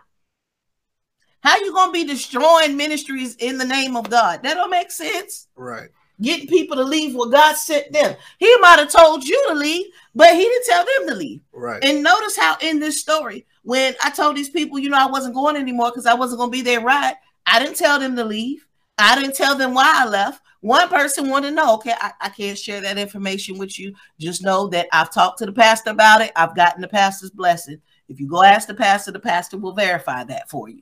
[1.42, 4.44] How you gonna be destroying ministries in the name of God?
[4.44, 5.48] That don't make sense.
[5.56, 5.90] right.
[6.22, 8.14] Getting people to leave where God sent them.
[8.40, 11.40] He might have told you to leave, but he didn't tell them to leave.
[11.54, 11.82] Right.
[11.82, 15.36] And notice how in this story, when I told these people, you know, I wasn't
[15.36, 18.24] going anymore because I wasn't going to be there right, I didn't tell them to
[18.24, 18.66] leave.
[18.98, 20.42] I didn't tell them why I left.
[20.62, 23.94] One person wanted to know, okay, I, I can't share that information with you.
[24.20, 26.34] Just know that I've talked to the pastor about it.
[26.36, 27.82] I've gotten the pastor's blessing.
[28.10, 30.82] If you go ask the pastor, the pastor will verify that for you.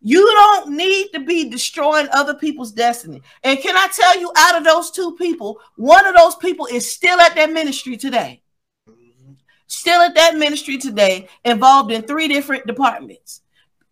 [0.00, 3.20] You don't need to be destroying other people's destiny.
[3.42, 6.88] And can I tell you, out of those two people, one of those people is
[6.88, 8.42] still at that ministry today
[9.66, 13.42] still at that ministry today, involved in three different departments.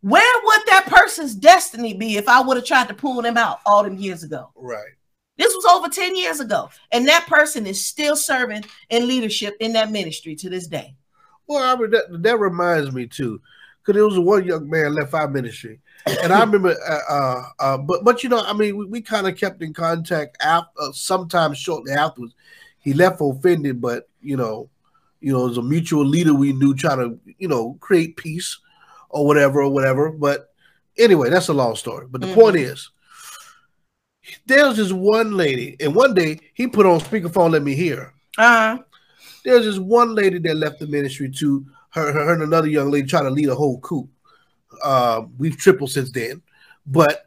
[0.01, 3.61] Where would that person's destiny be if I would have tried to pull them out
[3.65, 4.51] all them years ago?
[4.55, 4.93] Right.
[5.37, 9.73] This was over 10 years ago, and that person is still serving in leadership in
[9.73, 10.95] that ministry to this day.
[11.47, 13.41] Well, I mean, that, that reminds me too,
[13.81, 17.79] because there was one young man left our ministry, and I remember, uh, uh, uh,
[17.79, 20.93] but but you know, I mean, we, we kind of kept in contact after, uh,
[20.93, 22.35] sometimes shortly afterwards.
[22.79, 24.69] He left offended, but you know,
[25.25, 28.59] you know, as a mutual leader we knew, trying to you know create peace
[29.09, 30.11] or whatever or whatever.
[30.13, 30.53] But
[30.99, 32.07] anyway, that's a long story.
[32.11, 32.35] But the Mhm.
[32.35, 32.91] point is,
[34.47, 38.13] there was this one lady, and one day he put on speakerphone, let me hear.
[38.37, 38.79] Uh,
[39.45, 42.91] There's this one lady that left the ministry to her, her, her and another young
[42.91, 44.09] lady trying to lead a whole coup.
[44.83, 46.43] Uh, we've tripled since then,
[46.87, 47.27] but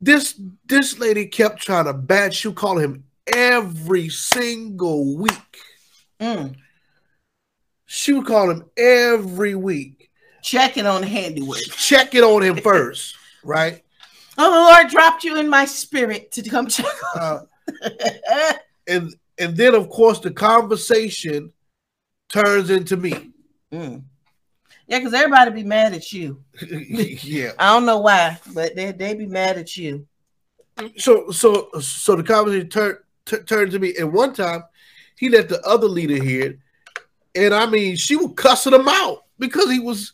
[0.00, 2.34] this this lady kept trying to bad.
[2.34, 5.58] She call him every single week.
[6.20, 6.54] Mm,
[7.86, 10.10] She would call him every week,
[10.42, 11.58] checking on the handiwork.
[11.76, 13.82] checking on him first, right?
[14.38, 17.90] Oh, the Lord dropped you in my spirit to come check Uh, on.
[18.88, 21.52] and and then of course the conversation
[22.28, 23.30] turns into me.
[23.72, 24.02] Mm.
[24.86, 26.42] Yeah, because everybody be mad at you.
[27.22, 27.52] yeah.
[27.58, 30.06] I don't know why, but they, they be mad at you.
[30.96, 32.98] so so so the conversation turned
[33.46, 34.64] turned to me and one time
[35.20, 36.58] he let the other leader hear it
[37.36, 40.12] and i mean she was cussing him out because he was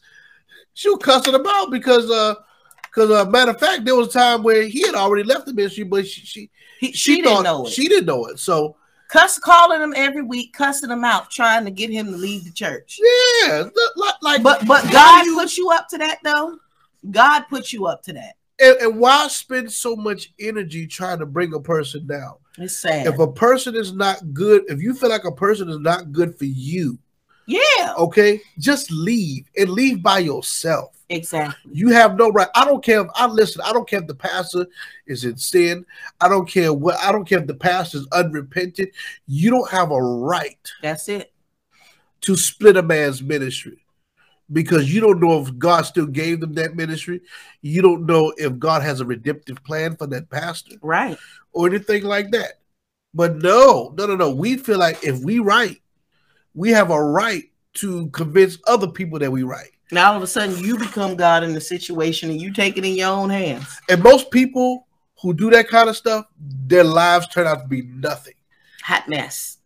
[0.74, 2.34] she was cussing him out because uh
[2.82, 5.54] because uh matter of fact there was a time where he had already left the
[5.54, 6.50] ministry but she she,
[6.80, 7.70] He, she, didn't thought know it.
[7.72, 8.76] she didn't know it so
[9.08, 12.50] Cuss calling him every week, cussing him out, trying to get him to leave the
[12.50, 12.98] church.
[13.44, 13.62] yeah
[13.94, 16.58] like, like But but God you- put you up to that though.
[17.12, 18.35] God put you up to that.
[18.60, 22.34] And, and why spend so much energy trying to bring a person down?
[22.58, 23.06] It's sad.
[23.06, 26.38] if a person is not good if you feel like a person is not good
[26.38, 26.98] for you
[27.46, 30.92] yeah, okay just leave and leave by yourself.
[31.08, 31.70] Exactly.
[31.72, 32.48] you have no right.
[32.56, 34.66] I don't care if i listen i don't care if the pastor
[35.06, 35.86] is in sin.
[36.20, 38.88] I don't care what i don't care if the pastor is unrepentant.
[39.26, 41.32] You don't have a right That's it.
[42.22, 43.84] to split a man's ministry
[44.52, 47.20] because you don't know if god still gave them that ministry
[47.62, 51.18] you don't know if god has a redemptive plan for that pastor Right.
[51.52, 52.60] or anything like that
[53.14, 55.80] but no no no no we feel like if we right,
[56.54, 57.44] we have a right
[57.74, 59.70] to convince other people that we right.
[59.90, 62.84] Now all of a sudden you become God in the situation and you take it
[62.84, 63.66] in your own hands.
[63.88, 64.86] And most people
[65.22, 66.26] who do that kind of stuff,
[66.66, 68.34] their lives turn out to be nothing.
[68.82, 69.58] Hot mess.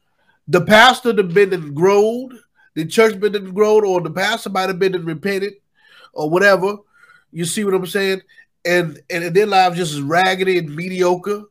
[0.49, 2.39] The pastor that been growed,
[2.75, 5.55] the church been and growed, or the pastor might have been and repented,
[6.12, 6.77] or whatever.
[7.33, 8.23] You see what I'm saying?
[8.64, 11.45] And and their lives just as raggedy and mediocre,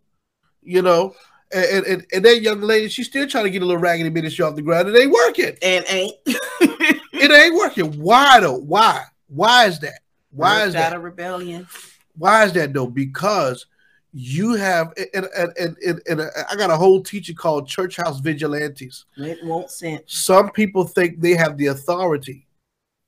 [0.61, 1.15] you know.
[1.51, 4.45] And, and, and that young lady, she's still trying to get a little raggedy ministry
[4.45, 4.88] off the ground.
[4.88, 5.57] It ain't working.
[5.63, 7.99] And ain't it ain't working.
[7.99, 8.57] Why though?
[8.57, 9.03] Why?
[9.28, 10.01] Why is that?
[10.32, 10.93] Why is that?
[10.93, 11.67] a rebellion?
[12.15, 12.88] Why is that though?
[12.88, 13.65] Because
[14.12, 18.20] you have and and, and, and, and I got a whole teaching called church house
[18.20, 19.05] vigilantes.
[19.18, 20.03] It won't sense.
[20.07, 22.47] Some people think they have the authority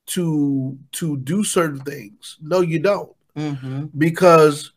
[0.07, 2.37] to to do certain things.
[2.41, 3.15] No, you don't.
[3.35, 3.85] Mm-hmm.
[3.97, 4.73] Because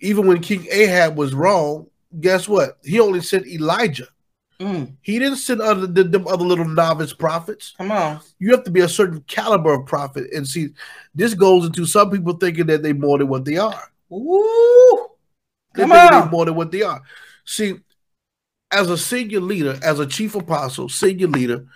[0.00, 1.86] even when King Ahab was wrong,
[2.20, 2.78] guess what?
[2.84, 4.08] He only sent Elijah.
[4.58, 4.94] Mm.
[5.02, 7.74] He didn't send other the, them other little novice prophets.
[7.78, 8.20] Come on.
[8.38, 10.32] You have to be a certain caliber of prophet.
[10.32, 10.70] And see,
[11.14, 13.90] this goes into some people thinking that they more than what they are.
[14.12, 15.08] Ooh.
[15.74, 16.30] They Come they on.
[16.30, 17.02] more than what they are.
[17.44, 17.74] See,
[18.70, 21.66] as a senior leader, as a chief apostle, senior leader,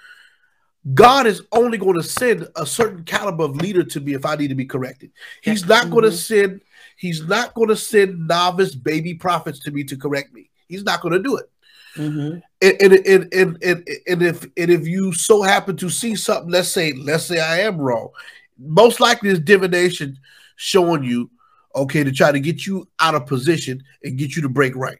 [0.95, 4.37] God is only going to send a certain caliber of leader to me if I
[4.37, 5.11] need to be corrected.
[5.43, 6.15] He's not going to Mhm.
[6.15, 6.61] send.
[6.97, 10.49] He's not going to send novice baby prophets to me to correct me.
[10.69, 11.51] He's not going to do it.
[11.97, 12.39] Mm-hmm.
[12.63, 13.35] And and, and,
[13.65, 17.41] and, and if and if you so happen to see something, let's say let's say
[17.41, 18.11] I am wrong,
[18.59, 20.19] most likely it's divination
[20.57, 21.31] showing you
[21.77, 24.99] okay to try to get you out of position and get you to break right.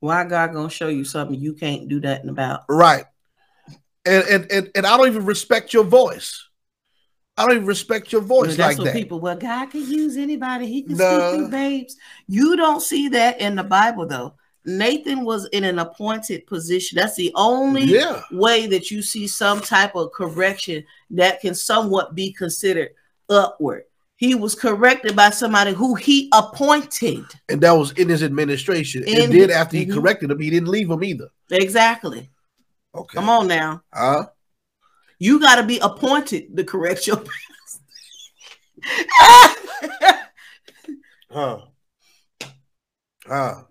[0.00, 2.60] Why God gonna show you something you can't do nothing about?
[2.68, 3.04] Right.
[4.04, 6.48] And and and, and I don't even respect your voice.
[7.36, 8.94] I don't even respect your voice That's like what that.
[8.94, 9.20] people.
[9.20, 10.66] Well, God can use anybody.
[10.66, 11.96] He can speak through babes.
[12.26, 14.34] You don't see that in the Bible, though.
[14.64, 16.96] Nathan was in an appointed position.
[16.96, 18.22] That's the only yeah.
[18.32, 22.90] way that you see some type of correction that can somewhat be considered
[23.30, 23.84] upward.
[24.18, 27.24] He was corrected by somebody who he appointed.
[27.48, 29.04] And that was in his administration.
[29.04, 29.94] In- and then after he Mhm.
[29.94, 31.28] corrected him, he didn't leave him either.
[31.52, 32.28] Exactly.
[32.94, 33.14] Okay.
[33.16, 33.82] Come on now.
[33.94, 34.26] Huh?
[35.20, 37.22] You got to be appointed to correct your
[41.30, 41.60] Huh.
[43.26, 43.62] Huh.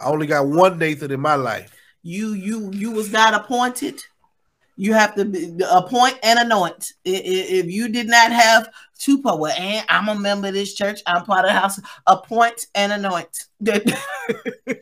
[0.00, 1.70] I only got one Nathan in my life.
[2.02, 4.02] you you you was not appointed
[4.76, 6.92] you have to be, appoint and anoint.
[7.04, 8.68] If you did not have
[9.02, 11.80] two part well and i'm a member of this church i'm part of the house
[12.06, 13.46] appoint and anoint.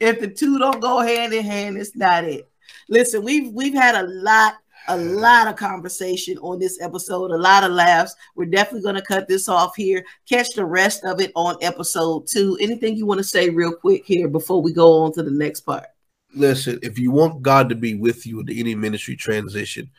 [0.00, 2.50] If the two don't go hand in hand it's not it.
[2.88, 4.54] Listen we've we've had a lot
[4.88, 8.16] a lot of conversation on this episode a lot of laughs.
[8.34, 10.04] We're definitely to cut this off here.
[10.28, 12.58] Catch the rest of it on episode two.
[12.60, 15.60] Anything you want to say real quick here before we go on to the next
[15.60, 15.86] part
[16.34, 19.90] Listen, if you want God to be with you in any ministry transition,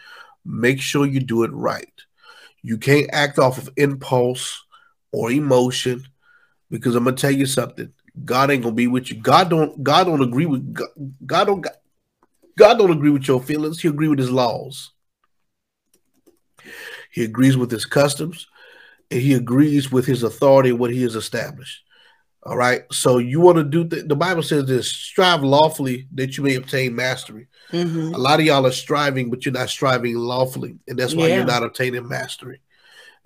[0.46, 1.92] make sure you do it right.
[2.62, 4.64] You can't act off of impulse
[5.12, 6.08] or emotion
[6.70, 7.92] because I'm gonna tell you something.
[8.24, 9.18] God ain't gonna be with you.
[9.18, 9.84] God don't.
[9.84, 10.74] God don't agree with.
[10.74, 10.90] God,
[11.26, 11.68] God don't.
[12.58, 13.82] God don't agree with your feelings.
[13.82, 14.92] He agree with His laws.
[17.12, 18.48] He agrees with His customs,
[19.10, 21.84] and He agrees with His authority and what He has established.
[22.44, 22.84] All right.
[22.92, 26.56] So you want to do th- the Bible says this: strive lawfully that you may
[26.56, 27.48] obtain mastery.
[27.72, 28.14] Mhm.
[28.16, 31.38] A lot of y'all are striving, but you're not striving lawfully, and that's why Yeah.
[31.38, 32.60] you're not obtaining mastery.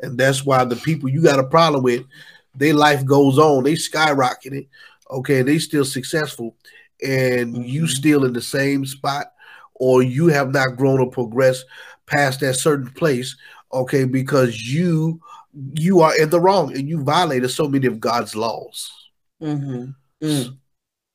[0.02, 2.04] And that's why the people you got a problem with,
[2.56, 4.68] their life goes on, they skyrocketing,
[5.10, 6.56] okay, they still successful,
[7.02, 7.90] and you Mhm.
[7.90, 9.32] still in the same spot,
[9.76, 11.66] or you have not grown or progressed
[12.06, 13.36] past that certain place,
[13.72, 15.22] okay, because you
[15.76, 18.92] you are in the wrong and you violated so many of God's laws.
[19.42, 20.26] Mm-hmm.
[20.26, 20.58] Mm.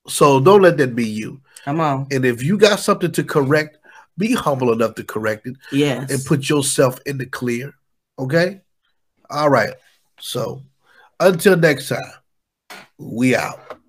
[0.09, 1.41] So don't let that be you.
[1.64, 2.07] Come on.
[2.11, 3.79] And if you got something to correct,
[4.16, 6.11] be humble enough to correct it Yes.
[6.11, 7.73] and put yourself in the clear.
[8.18, 8.61] Okay?
[9.31, 9.75] All right.
[10.18, 10.62] So
[11.18, 13.80] until next time, we out.